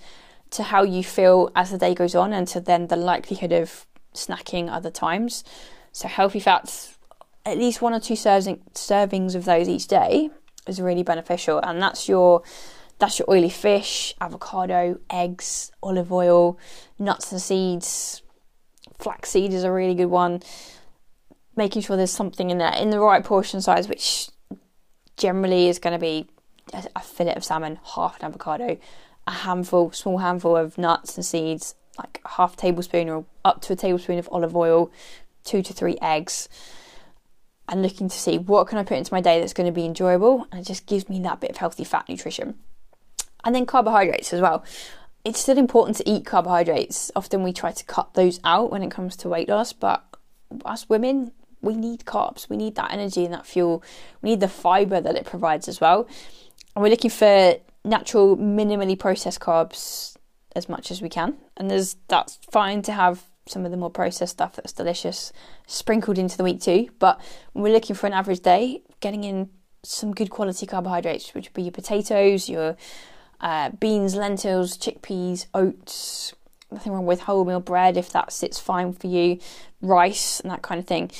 [0.50, 3.86] to how you feel as the day goes on, and to then the likelihood of
[4.14, 5.44] snacking other times.
[5.92, 6.96] So, healthy fats,
[7.44, 10.30] at least one or two servings of those each day
[10.66, 12.42] is really beneficial, and that's your
[12.98, 16.58] that's your oily fish, avocado, eggs, olive oil,
[16.98, 18.22] nuts and seeds.
[18.98, 20.42] Flaxseed is a really good one.
[21.56, 24.28] Making sure there's something in there in the right portion size, which
[25.16, 26.28] generally is going to be
[26.72, 28.78] a fillet of salmon, half an avocado,
[29.26, 33.72] a handful, small handful of nuts and seeds, like half a tablespoon or up to
[33.72, 34.90] a tablespoon of olive oil,
[35.44, 36.48] two to three eggs,
[37.68, 39.84] and looking to see what can I put into my day that's going to be
[39.84, 42.58] enjoyable and it just gives me that bit of healthy fat nutrition.
[43.44, 44.64] And then carbohydrates as well.
[45.24, 47.10] It's still important to eat carbohydrates.
[47.14, 50.04] Often we try to cut those out when it comes to weight loss, but
[50.64, 52.48] us women, we need carbs.
[52.48, 53.82] We need that energy and that fuel.
[54.22, 56.08] We need the fiber that it provides as well.
[56.74, 60.16] And we're looking for natural, minimally processed carbs
[60.54, 61.36] as much as we can.
[61.56, 65.32] And there's that's fine to have some of the more processed stuff that's delicious
[65.66, 66.88] sprinkled into the week too.
[66.98, 67.20] But
[67.54, 69.50] we're looking for an average day, getting in
[69.82, 72.76] some good quality carbohydrates, which would be your potatoes, your
[73.40, 76.34] uh, beans, lentils, chickpeas, oats.
[76.70, 79.40] Nothing wrong with wholemeal bread if that sits fine for you,
[79.80, 81.10] rice and that kind of thing.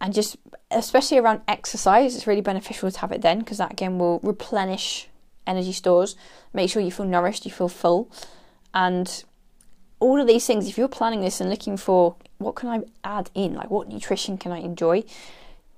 [0.00, 0.36] And just
[0.70, 5.09] especially around exercise, it's really beneficial to have it then because that again will replenish
[5.46, 6.16] energy stores.
[6.52, 8.10] Make sure you feel nourished, you feel full.
[8.74, 9.24] And
[9.98, 13.30] all of these things, if you're planning this and looking for what can I add
[13.34, 15.04] in, like what nutrition can I enjoy,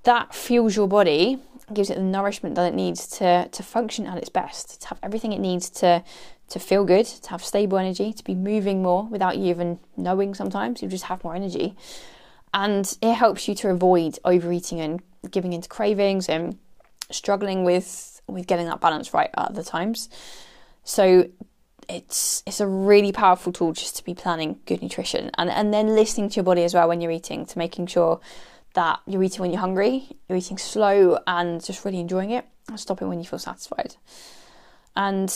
[0.05, 1.39] that fuels your body,
[1.73, 4.99] gives it the nourishment that it needs to to function at its best, to have
[5.03, 6.05] everything it needs to
[6.49, 10.35] to feel good, to have stable energy, to be moving more without you even knowing
[10.35, 10.83] sometimes.
[10.83, 11.75] You just have more energy.
[12.53, 16.59] And it helps you to avoid overeating and giving into cravings and
[17.11, 20.09] struggling with with getting that balance right at the times.
[20.85, 21.29] So
[21.89, 25.89] it's it's a really powerful tool just to be planning good nutrition and and then
[25.89, 28.21] listening to your body as well when you're eating to making sure
[28.75, 32.81] that you're eating when you're hungry, you're eating slow and just really enjoying it and
[32.81, 33.97] stopping when you feel satisfied.
[34.97, 35.29] And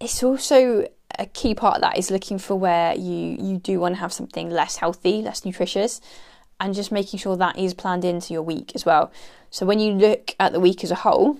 [0.00, 0.86] it's also
[1.18, 4.12] a key part of that is looking for where you you do want to have
[4.12, 6.00] something less healthy, less nutritious,
[6.60, 9.10] and just making sure that is planned into your week as well.
[9.50, 11.38] So when you look at the week as a whole,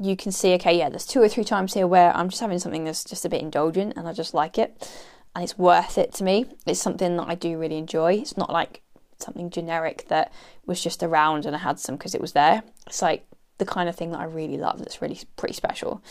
[0.00, 2.58] you can see, okay, yeah, there's two or three times here where I'm just having
[2.58, 4.90] something that's just a bit indulgent and I just like it
[5.34, 6.46] and it's worth it to me.
[6.66, 8.14] It's something that I do really enjoy.
[8.14, 8.82] It's not like
[9.18, 10.32] something generic that
[10.66, 12.62] was just around and I had some because it was there.
[12.86, 13.26] It's like
[13.58, 16.02] the kind of thing that I really love that's really pretty special.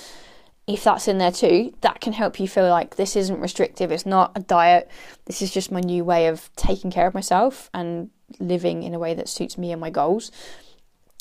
[0.67, 4.06] If that's in there too, that can help you feel like this isn't restrictive, it's
[4.06, 4.89] not a diet,
[5.26, 9.00] this is just my new way of taking care of myself and living in a
[9.00, 10.32] way that suits me and my goals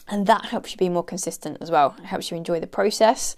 [0.08, 1.94] and that helps you be more consistent as well.
[1.98, 3.36] It helps you enjoy the process.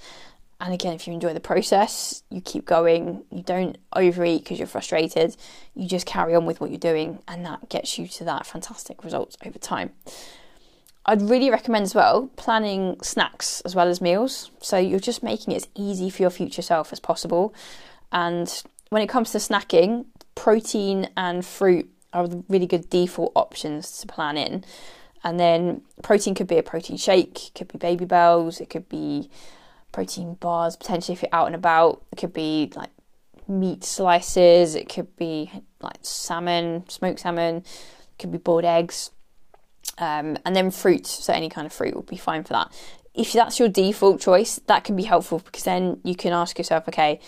[0.59, 4.67] And again, if you enjoy the process, you keep going, you don't overeat because you're
[4.67, 5.37] frustrated,
[5.75, 9.05] you just carry on with what you're doing, and that gets you to that fantastic
[9.05, 9.91] result over time.
[11.05, 14.51] I'd really recommend as well planning snacks as well as meals.
[14.61, 17.55] So you're just making it as easy for your future self as possible.
[18.11, 24.07] And when it comes to snacking, protein and fruit are really good default options to
[24.07, 24.65] plan in.
[25.27, 29.29] And then protein could be a protein shake, could be Babybels, it could be
[29.91, 32.05] protein bars, potentially if you're out and about.
[32.13, 32.91] It could be like
[33.49, 39.11] meat slices, it could be like salmon, smoked salmon, it could be boiled eggs.
[39.99, 42.71] Um, and then fruit, so any kind of fruit would be fine for that.
[43.13, 46.87] If that's your default choice, that can be helpful because then you can ask yourself,
[46.87, 47.19] okay,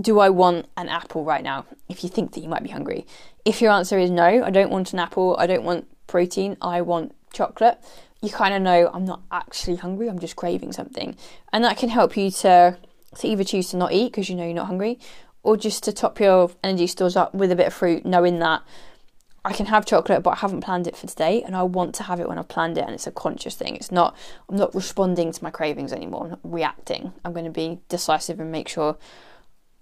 [0.00, 1.66] do I want an apple right now?
[1.88, 3.04] If you think that you might be hungry.
[3.44, 6.80] If your answer is no, I don't want an apple, I don't want protein, I
[6.80, 7.78] want chocolate,
[8.22, 11.16] you kind of know I'm not actually hungry, I'm just craving something.
[11.52, 12.78] And that can help you to,
[13.18, 14.98] to either choose to not eat because you know you're not hungry,
[15.42, 18.62] or just to top your energy stores up with a bit of fruit, knowing that
[19.46, 22.04] I can have chocolate, but I haven't planned it for today, and I want to
[22.04, 23.76] have it when I've planned it, and it's a conscious thing.
[23.76, 24.16] It's not
[24.48, 26.24] I'm not responding to my cravings anymore.
[26.24, 27.12] I'm not reacting.
[27.24, 28.96] I'm going to be decisive and make sure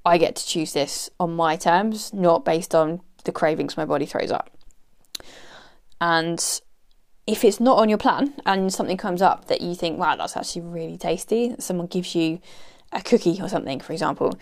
[0.05, 4.05] I get to choose this on my terms, not based on the cravings my body
[4.05, 4.51] throws up.
[6.03, 6.61] And
[7.29, 10.37] if it's not on your plan and something comes up that you think, wow, that's
[10.37, 12.41] actually really tasty, someone gives you
[12.93, 14.37] a cookie or something, for example,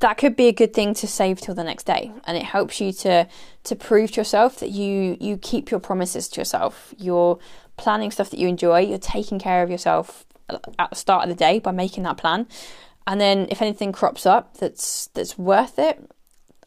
[0.00, 2.12] that could be a good thing to save till the next day.
[2.24, 3.26] And it helps you to
[3.64, 6.94] to prove to yourself that you you keep your promises to yourself.
[6.98, 7.38] You're
[7.78, 8.80] planning stuff that you enjoy.
[8.80, 12.46] You're taking care of yourself at the start of the day by making that plan.
[13.06, 15.98] And then if anything crops up that's that's worth it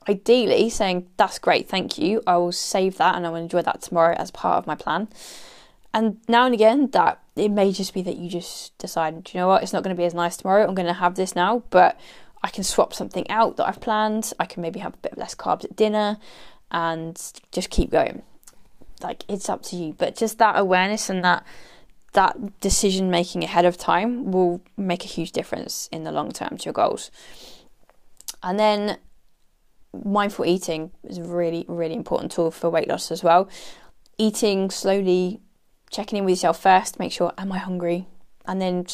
[0.07, 2.21] ideally saying, That's great, thank you.
[2.27, 5.07] I will save that and I will enjoy that tomorrow as part of my plan.
[5.93, 9.41] And now and again, that it may just be that you just decide, Do you
[9.41, 10.65] know what, it's not going to be as nice tomorrow.
[10.65, 11.99] I'm going to have this now, but
[12.43, 14.33] I can swap something out that I've planned.
[14.39, 16.17] I can maybe have a bit less carbs at dinner
[16.71, 18.23] and just keep going.
[19.01, 21.45] Like it's up to you, but just that awareness and that
[22.13, 26.57] that decision making ahead of time will make a huge difference in the long term
[26.57, 27.09] to your goals.
[28.43, 28.97] And then
[29.93, 33.49] mindful eating is a really, really important tool for weight loss as well.
[34.17, 35.41] Eating slowly,
[35.89, 38.07] checking in with yourself first, make sure, am I hungry?
[38.45, 38.85] And then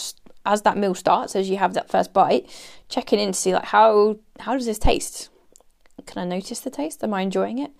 [0.45, 2.49] as that meal starts, as you have that first bite,
[2.89, 5.29] checking in to see like how how does this taste?
[6.05, 7.03] Can I notice the taste?
[7.03, 7.71] Am I enjoying it?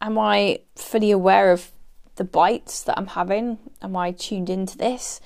[0.00, 1.70] Am I fully aware of
[2.16, 3.58] the bites that I'm having?
[3.82, 5.20] Am I tuned into this?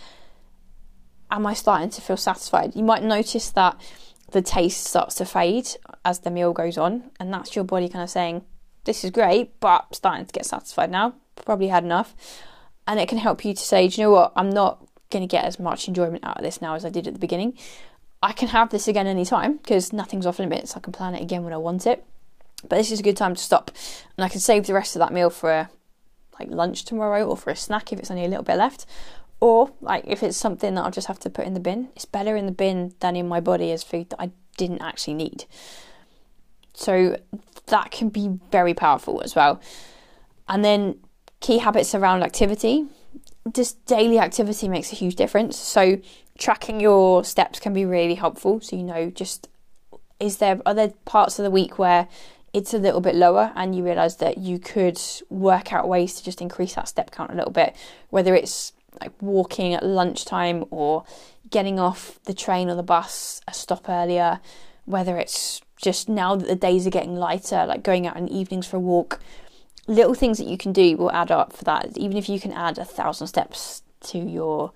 [1.30, 2.74] Am I starting to feel satisfied?
[2.74, 3.80] You might notice that
[4.34, 5.68] the taste starts to fade
[6.04, 8.42] as the meal goes on, and that's your body kind of saying,
[8.84, 11.14] This is great, but I'm starting to get satisfied now.
[11.36, 12.16] Probably had enough.
[12.86, 14.32] And it can help you to say, Do you know what?
[14.34, 17.06] I'm not going to get as much enjoyment out of this now as I did
[17.06, 17.56] at the beginning.
[18.24, 20.76] I can have this again anytime because nothing's off limits.
[20.76, 22.04] I can plan it again when I want it.
[22.62, 23.70] But this is a good time to stop,
[24.16, 25.70] and I can save the rest of that meal for a,
[26.40, 28.84] like lunch tomorrow or for a snack if it's only a little bit left.
[29.44, 32.06] Or like if it's something that I'll just have to put in the bin, it's
[32.06, 35.44] better in the bin than in my body as food that I didn't actually need.
[36.72, 37.18] So
[37.66, 39.60] that can be very powerful as well.
[40.48, 40.98] And then
[41.40, 42.86] key habits around activity.
[43.52, 45.58] Just daily activity makes a huge difference.
[45.58, 46.00] So
[46.38, 48.62] tracking your steps can be really helpful.
[48.62, 49.50] So you know, just
[50.18, 52.08] is there are there parts of the week where
[52.54, 56.24] it's a little bit lower and you realize that you could work out ways to
[56.24, 57.76] just increase that step count a little bit,
[58.08, 61.04] whether it's like walking at lunchtime or
[61.50, 64.40] getting off the train or the bus a stop earlier,
[64.84, 68.36] whether it's just now that the days are getting lighter, like going out in the
[68.36, 69.20] evenings for a walk.
[69.86, 71.98] Little things that you can do will add up for that.
[71.98, 74.72] Even if you can add a thousand steps to your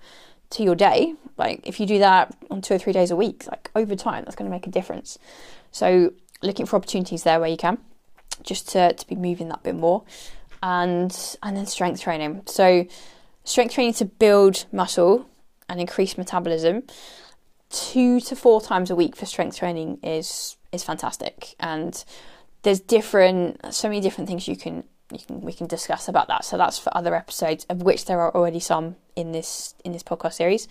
[0.51, 3.45] to your day, like if you do that on two or three days a week,
[3.47, 5.17] like over time, that's going to make a difference.
[5.71, 7.77] So looking for opportunities there where you can,
[8.43, 10.03] just to, to be moving that bit more,
[10.61, 12.43] and and then strength training.
[12.45, 12.85] So
[13.43, 15.29] strength training to build muscle
[15.67, 16.83] and increase metabolism.
[17.69, 22.03] Two to four times a week for strength training is is fantastic, and
[22.63, 26.45] there's different so many different things you can you can we can discuss about that.
[26.45, 30.03] So that's for other episodes, of which there are already some in this in this
[30.03, 30.67] podcast series.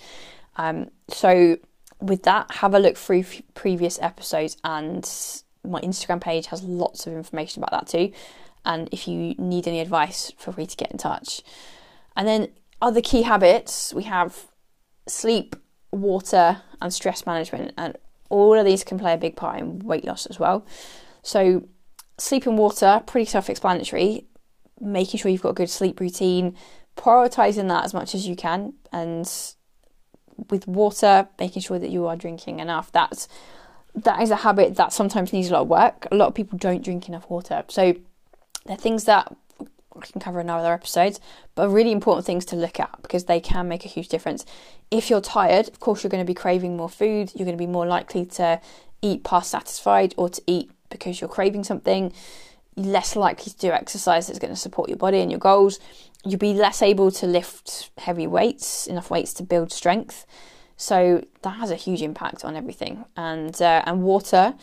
[0.56, 1.58] Um, so
[2.00, 5.04] with that, have a look through f- previous episodes, and
[5.64, 8.12] my Instagram page has lots of information about that too.
[8.64, 11.42] And if you need any advice, feel free to get in touch.
[12.18, 12.48] And then
[12.82, 14.48] other key habits we have
[15.06, 15.56] sleep,
[15.90, 17.96] water, and stress management, and
[18.28, 20.66] all of these can play a big part in weight loss as well.
[21.22, 21.66] So
[22.18, 24.26] sleep and water, pretty self-explanatory.
[24.80, 26.56] Making sure you've got a good sleep routine,
[26.96, 29.28] prioritizing that as much as you can, and
[30.50, 32.92] with water, making sure that you are drinking enough.
[32.92, 33.28] That's
[33.94, 36.06] that is a habit that sometimes needs a lot of work.
[36.12, 37.94] A lot of people don't drink enough water, so
[38.66, 39.34] they're things that
[39.98, 41.20] can cover in other episodes,
[41.54, 44.44] but really important things to look at because they can make a huge difference.
[44.90, 47.32] If you're tired, of course, you're going to be craving more food.
[47.34, 48.60] You're going to be more likely to
[49.02, 52.12] eat past satisfied or to eat because you're craving something.
[52.76, 55.78] You're less likely to do exercise that's going to support your body and your goals.
[56.24, 60.26] You'll be less able to lift heavy weights, enough weights to build strength.
[60.76, 63.04] So that has a huge impact on everything.
[63.16, 64.54] And uh, and water,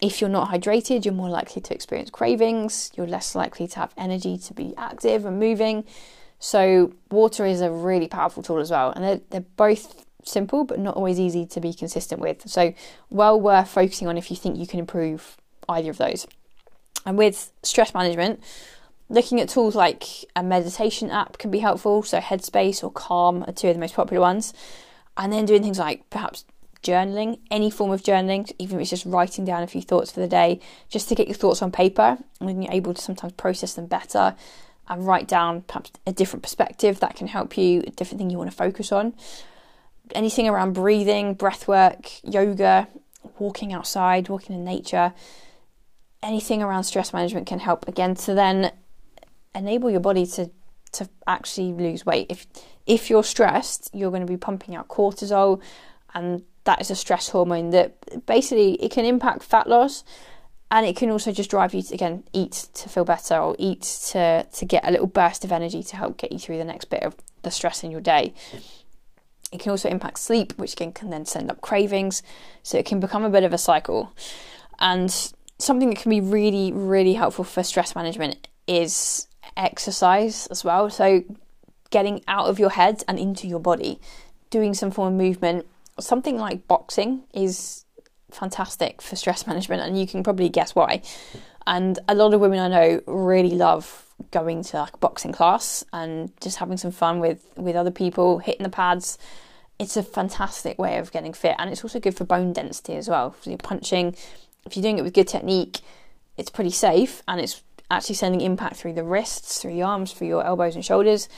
[0.00, 2.90] if you're not hydrated, you're more likely to experience cravings.
[2.94, 5.84] You're less likely to have energy to be active and moving.
[6.38, 10.78] So water is a really powerful tool as well, and they're, they're both simple but
[10.78, 12.48] not always easy to be consistent with.
[12.48, 12.74] So
[13.10, 15.36] well worth focusing on if you think you can improve
[15.68, 16.26] either of those.
[17.06, 18.42] And with stress management,
[19.08, 22.02] looking at tools like a meditation app can be helpful.
[22.02, 24.52] So Headspace or Calm are two of the most popular ones.
[25.16, 26.44] And then doing things like perhaps
[26.86, 30.20] journaling, any form of journaling, even if it's just writing down a few thoughts for
[30.20, 33.32] the day, just to get your thoughts on paper and then you're able to sometimes
[33.32, 34.34] process them better
[34.88, 38.38] and write down perhaps a different perspective that can help you, a different thing you
[38.38, 39.14] want to focus on.
[40.14, 42.86] Anything around breathing, breath work, yoga,
[43.38, 45.12] walking outside, walking in nature,
[46.22, 48.72] anything around stress management can help again to then
[49.54, 50.50] enable your body to
[50.92, 52.26] to actually lose weight.
[52.30, 52.46] If
[52.86, 55.60] if you're stressed, you're going to be pumping out cortisol
[56.14, 60.04] and that is a stress hormone that basically it can impact fat loss
[60.70, 63.82] and it can also just drive you to again eat to feel better or eat
[63.82, 66.86] to to get a little burst of energy to help get you through the next
[66.86, 68.34] bit of the stress in your day.
[69.52, 72.22] It can also impact sleep, which again can then send up cravings,
[72.62, 74.12] so it can become a bit of a cycle.
[74.78, 75.10] And
[75.58, 80.90] something that can be really, really helpful for stress management is exercise as well.
[80.90, 81.22] So,
[81.90, 84.00] getting out of your head and into your body,
[84.50, 85.66] doing some form of movement.
[85.98, 87.84] Something like boxing is
[88.30, 91.02] fantastic for stress management, and you can probably guess why.
[91.66, 96.32] And a lot of women I know really love going to like boxing class and
[96.40, 99.18] just having some fun with with other people, hitting the pads.
[99.78, 103.08] It's a fantastic way of getting fit, and it's also good for bone density as
[103.08, 103.34] well.
[103.40, 104.16] So you're punching
[104.66, 105.80] if you're doing it with good technique,
[106.36, 110.26] it's pretty safe and it's actually sending impact through the wrists, through the arms, through
[110.26, 111.28] your elbows and shoulders,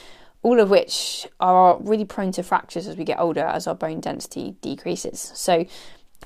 [0.43, 4.01] all of which are really prone to fractures as we get older as our bone
[4.01, 5.33] density decreases.
[5.35, 5.67] So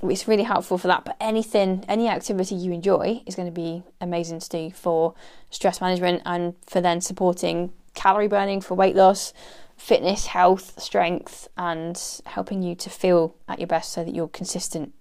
[0.03, 1.05] it's really helpful for that.
[1.05, 5.15] But anything, any activity you enjoy is going to be amazing to do for
[5.51, 9.33] stress management and for then supporting calorie burning for weight loss,
[9.77, 14.93] fitness, health, strength, and helping you to feel at your best so that you're consistent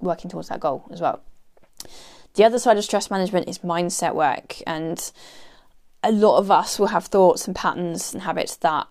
[0.00, 1.22] working towards that goal as well.
[2.34, 5.10] The other side of stress management is mindset work, and
[6.02, 8.86] a lot of us will have thoughts and patterns and habits that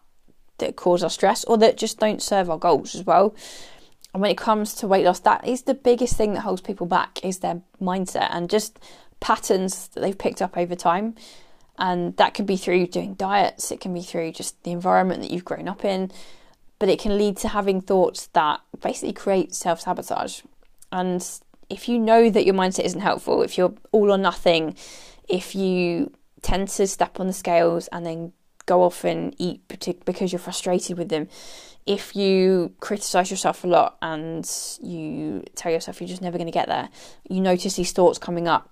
[0.60, 3.36] that cause us stress or that just don't serve our goals as well.
[4.14, 6.88] And when it comes to weight loss, that is the biggest thing that holds people
[6.88, 8.80] back is their mindset and just
[9.20, 11.16] patterns that they've picked up over time.
[11.78, 15.30] And that can be through doing diets, it can be through just the environment that
[15.30, 16.12] you've grown up in,
[16.80, 20.42] but it can lead to having thoughts that basically create self sabotage.
[20.92, 21.24] And
[21.70, 24.76] if you know that your mindset isn't helpful, if you're all or nothing,
[25.28, 26.12] if you
[26.48, 28.32] tend to step on the scales and then
[28.66, 29.62] go off and eat
[30.06, 31.28] because you're frustrated with them,
[31.86, 34.50] if you criticize yourself a lot and
[34.82, 36.88] you tell yourself you're just never going to get there,
[37.30, 38.70] you notice these thoughts coming up.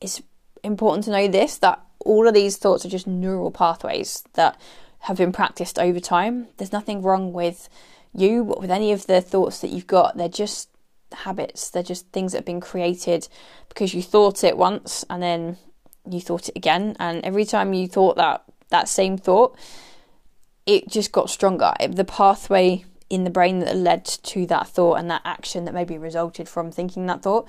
[0.00, 0.20] It's
[0.64, 4.60] important to know this that all of these thoughts are just neural pathways that
[5.00, 6.48] have been practiced over time.
[6.56, 7.68] There's nothing wrong with
[8.12, 10.16] you, with any of the thoughts that you've got.
[10.16, 10.68] They're just
[11.12, 13.28] habits, they're just things that have been created
[13.68, 15.58] because you thought it once and then
[16.12, 16.96] you thought it again.
[16.98, 19.56] And every time you thought that, that same thought,
[20.66, 21.72] it just got stronger.
[21.88, 25.96] The pathway in the brain that led to that thought and that action that maybe
[25.96, 27.48] resulted from thinking that thought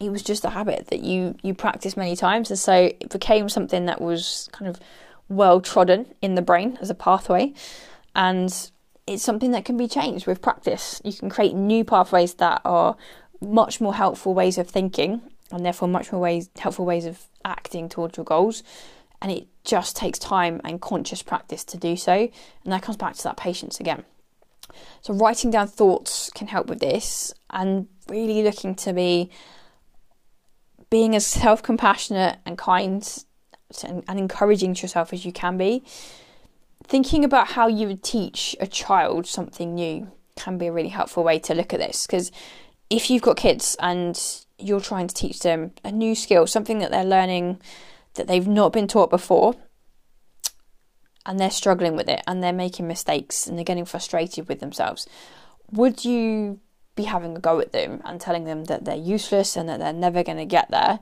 [0.00, 3.48] it was just a habit that you you practice many times and so it became
[3.48, 4.80] something that was kind of
[5.28, 7.52] well trodden in the brain as a pathway
[8.14, 8.70] and
[9.06, 12.96] it's something that can be changed with practice you can create new pathways that are
[13.40, 15.20] much more helpful ways of thinking
[15.50, 18.62] and therefore much more ways helpful ways of acting towards your goals.
[19.20, 22.12] And it just takes time and conscious practice to do so.
[22.12, 24.04] And that comes back to that patience again.
[25.00, 29.30] So writing down thoughts can help with this and really looking to be
[30.90, 33.24] being as self-compassionate and kind
[33.84, 35.82] and, and encouraging to yourself as you can be.
[36.84, 41.24] Thinking about how you would teach a child something new can be a really helpful
[41.24, 42.06] way to look at this.
[42.06, 42.30] Because
[42.88, 46.90] if you've got kids and you're trying to teach them a new skill, something that
[46.90, 47.60] they're learning
[48.14, 49.54] that they've not been taught before,
[51.28, 55.06] and they're struggling with it and they're making mistakes and they're getting frustrated with themselves,
[55.70, 56.58] would you
[56.96, 59.92] be having a go at them and telling them that they're useless and that they're
[59.92, 60.98] never going to get there?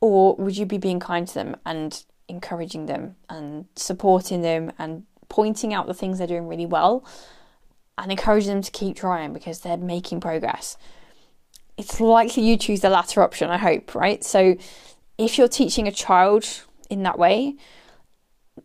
[0.00, 5.02] Or would you be being kind to them and encouraging them and supporting them and
[5.28, 7.04] pointing out the things they're doing really well
[7.98, 10.76] and encouraging them to keep trying because they're making progress?
[11.80, 14.22] It's likely you choose the latter option, I hope, right?
[14.22, 14.56] So
[15.16, 16.46] if you're teaching a child
[16.90, 17.56] in that way,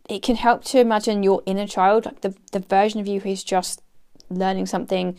[0.06, 3.42] it can help to imagine your inner child, like the, the version of you who's
[3.42, 3.80] just
[4.28, 5.16] learning something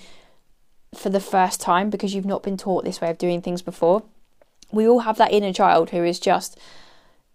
[0.93, 4.03] for the first time because you've not been taught this way of doing things before.
[4.71, 6.59] We all have that inner child who is just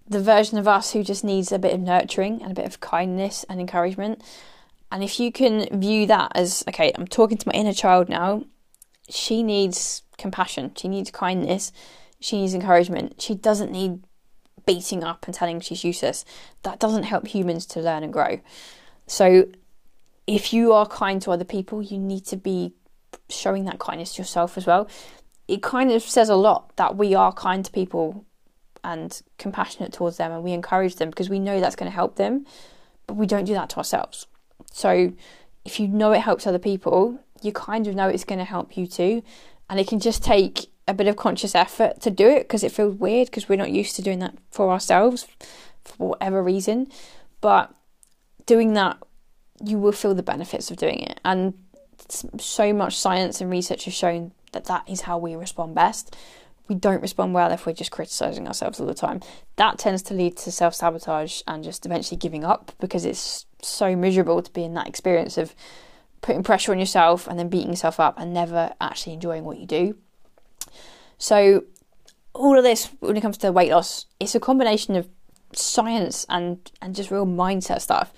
[0.07, 2.79] the version of us who just needs a bit of nurturing and a bit of
[2.79, 4.23] kindness and encouragement.
[4.93, 8.45] And if you can view that as, okay, I'm talking to my inner child now,
[9.13, 11.73] she needs compassion, she needs kindness,
[12.23, 13.21] she needs encouragement.
[13.21, 14.05] She doesn't need
[14.65, 16.25] beating up and telling she's useless.
[16.63, 18.41] That doesn't help humans to learn and grow.
[19.07, 19.49] So,
[20.27, 22.75] if you are kind to other people, you need to be
[23.29, 24.89] showing that kindness to yourself as well.
[25.49, 28.25] It kind of says a lot that we are kind to people
[28.85, 32.17] and compassionate towards them and we encourage them because we know that's going to help
[32.17, 32.47] them,
[33.09, 34.29] but we don't do that to ourselves.
[34.71, 35.13] So,
[35.65, 38.77] if you know it helps other people, you kind of know it's going to help
[38.77, 39.23] you too
[39.69, 42.73] and it can just take a bit of conscious effort to do it because it
[42.73, 45.27] feels weird because we're not used to doing that for ourselves
[45.85, 46.89] for whatever reason.
[47.41, 47.75] But
[48.47, 48.99] doing that,
[49.65, 51.21] you will feel the benefits of doing it.
[51.25, 51.55] And
[52.39, 56.17] so much science and research has shown that that is how we respond best.
[56.69, 59.21] We don't respond well if we're just criticizing ourselves all the time.
[59.57, 63.95] That tends to lead to self sabotage and just eventually giving up because it's so
[63.97, 65.55] miserable to be in that experience of
[66.23, 69.67] putting pressure on yourself and then beating yourself up and never actually enjoying what you
[69.67, 69.97] do.
[71.19, 71.65] So,
[72.33, 75.09] all of this, when it comes to weight loss, it's a combination of
[75.53, 78.13] science and, and just real mindset stuff.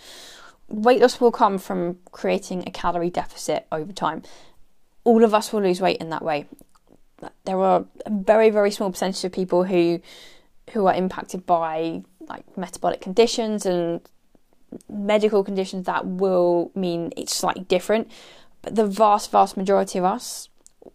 [0.69, 4.23] Weight loss will come from creating a calorie deficit over time.
[5.03, 6.47] All of us will lose weight in that way.
[7.45, 10.01] There are a very, very small percentage of people who
[10.73, 14.01] who are impacted by like metabolic conditions and
[14.89, 18.11] medical conditions that will mean it's slightly different.
[18.63, 20.49] But the vast, vast majority of us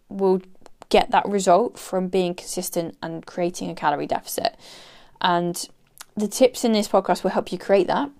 [0.08, 0.42] will
[0.88, 4.56] get that result from being consistent and creating a calorie deficit.
[5.20, 5.68] And
[6.16, 8.10] the tips in this podcast will help you create that.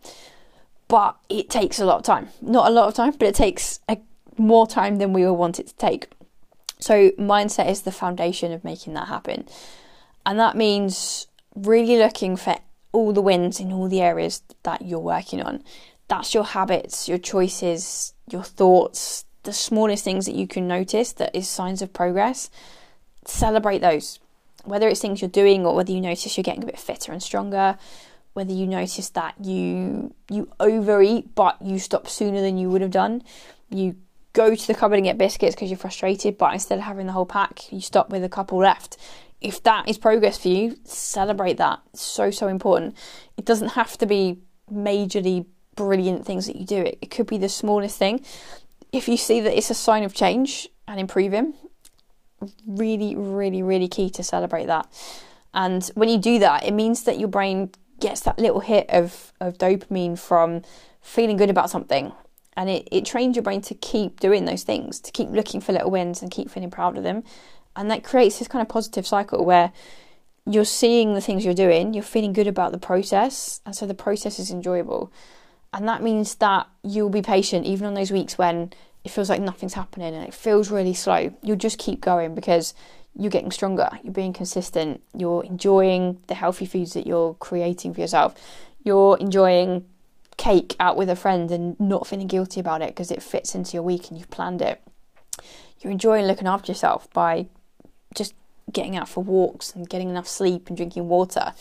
[0.89, 2.31] But it takes a lot of time.
[2.41, 3.99] Not a lot of time, but it takes a,
[4.37, 6.09] more time than we all want it to take.
[6.79, 9.47] So, mindset is the foundation of making that happen.
[10.25, 12.57] And that means really looking for
[12.93, 15.63] all the wins in all the areas that you're working on.
[16.09, 21.35] That's your habits, your choices, your thoughts, the smallest things that you can notice that
[21.35, 22.51] is signs of progress.
[23.25, 24.19] Celebrate those.
[24.65, 27.23] Whether it's things you're doing or whether you notice you're getting a bit fitter and
[27.23, 27.79] stronger,
[28.33, 32.91] whether you notice that you you overeat but you stop sooner than you would have
[32.91, 33.23] done.
[33.71, 33.97] You
[34.33, 37.13] go to the cupboard and get biscuits because you're frustrated, but instead of having the
[37.13, 38.97] whole pack, you stop with a couple left
[39.41, 41.81] if that is progress for you, celebrate that.
[41.93, 42.97] It's so, so important.
[43.37, 44.39] It doesn't have to be
[44.71, 46.83] majorly brilliant things that you do.
[46.83, 48.25] It, it could be the smallest thing.
[48.93, 51.55] If you see that it's a sign of change and improving,
[52.67, 54.89] really, really, really key to celebrate that.
[55.55, 59.33] And when you do that, it means that your brain gets that little hit of,
[59.41, 60.63] of dopamine from
[61.01, 62.13] feeling good about something.
[62.57, 65.73] And it, it trains your brain to keep doing those things, to keep looking for
[65.73, 67.23] little wins and keep feeling proud of them.
[67.77, 69.73] And that creates this kind of positive cycle where
[70.47, 73.95] you're seeing the things you're doing, you're feeling good about the process, and so the
[73.95, 75.13] process is enjoyable.
[75.73, 78.73] And that means that you'll be patient even on those weeks when
[79.05, 81.33] it feels like nothing's happening and it feels really slow.
[81.43, 82.75] You'll just keep going because
[83.17, 88.01] you're getting stronger, you're being consistent, you're enjoying the healthy foods that you're creating for
[88.01, 88.35] yourself,
[88.83, 89.85] you're enjoying
[90.37, 93.75] cake out with a friend and not feeling guilty about it because it fits into
[93.75, 94.81] your week and you've planned it.
[95.81, 97.47] You're enjoying looking after yourself by
[98.73, 101.53] getting out for walks and getting enough sleep and drinking water.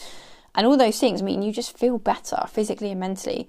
[0.55, 3.47] And all those things mean you just feel better physically and mentally.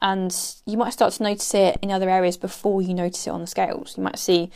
[0.00, 0.34] And
[0.64, 3.46] you might start to notice it in other areas before you notice it on the
[3.46, 3.96] scales.
[3.96, 4.50] You might see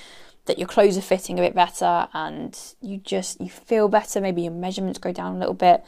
[0.46, 4.42] that your clothes are fitting a bit better and you just you feel better maybe
[4.42, 5.84] your measurements go down a little bit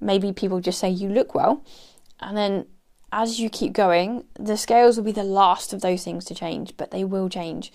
[0.00, 1.64] maybe people just say you look well
[2.20, 2.66] and then
[3.12, 6.74] as you keep going the scales will be the last of those things to change
[6.76, 7.72] but they will change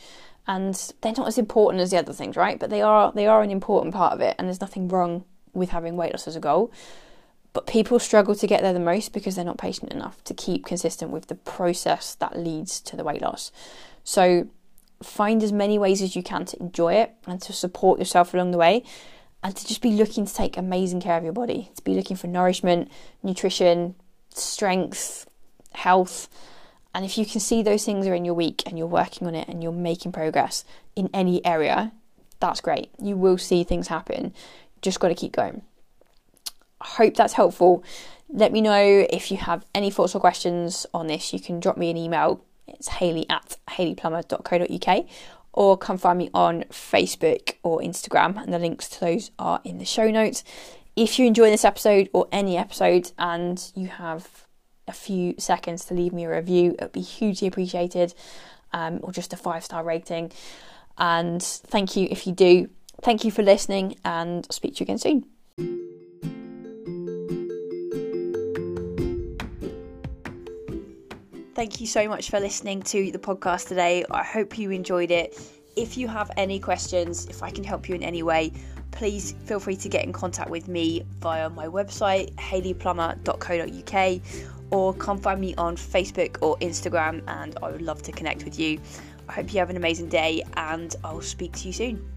[0.48, 3.41] and they're not as important as the other things right but they are they are
[3.41, 5.24] an important part of it and there's nothing wrong
[5.54, 6.72] with having weight loss as a goal
[7.54, 10.66] but people struggle to get there the most because they're not patient enough to keep
[10.66, 13.52] consistent with the process that leads to the weight loss
[14.04, 14.48] so
[15.02, 18.52] find as many ways as you can to enjoy it and to support yourself along
[18.52, 18.84] the way
[19.43, 22.18] and to just be looking to take amazing care of your body, to be looking
[22.18, 22.89] for nourishment,
[23.22, 23.95] nutrition,
[24.34, 25.28] strength,
[25.74, 26.28] health.
[26.98, 29.36] And if you can see those things are in your week and you're working on
[29.36, 31.91] it and you're making progress in any area,
[32.39, 32.89] that's great.
[33.00, 34.34] You will see things happen.
[34.82, 35.62] Just got to keep going.
[36.82, 37.84] I hope that's helpful.
[38.30, 41.34] Let me know if you have any thoughts or questions on this.
[41.34, 45.06] You can drop me an email it's hayley at hayleyplummer.co.uk
[45.54, 49.78] or come find me on Facebook or Instagram, and the links to those are in
[49.78, 50.43] the show notes.
[50.95, 54.47] If you enjoy this episode or any episode and you have
[54.88, 58.13] a few seconds to leave me a review, it would be hugely appreciated,
[58.73, 60.31] um, or just a five star rating.
[60.97, 62.69] And thank you if you do.
[63.01, 65.25] Thank you for listening, and I'll speak to you again soon.
[71.53, 74.05] Thank you so much for listening to the podcast today.
[74.11, 75.39] I hope you enjoyed it.
[75.75, 78.51] If you have any questions, if I can help you in any way,
[78.91, 85.18] please feel free to get in contact with me via my website, hayleyplummer.co.uk, or come
[85.18, 88.80] find me on Facebook or Instagram, and I would love to connect with you.
[89.30, 92.16] I hope you have an amazing day, and I'll speak to you soon.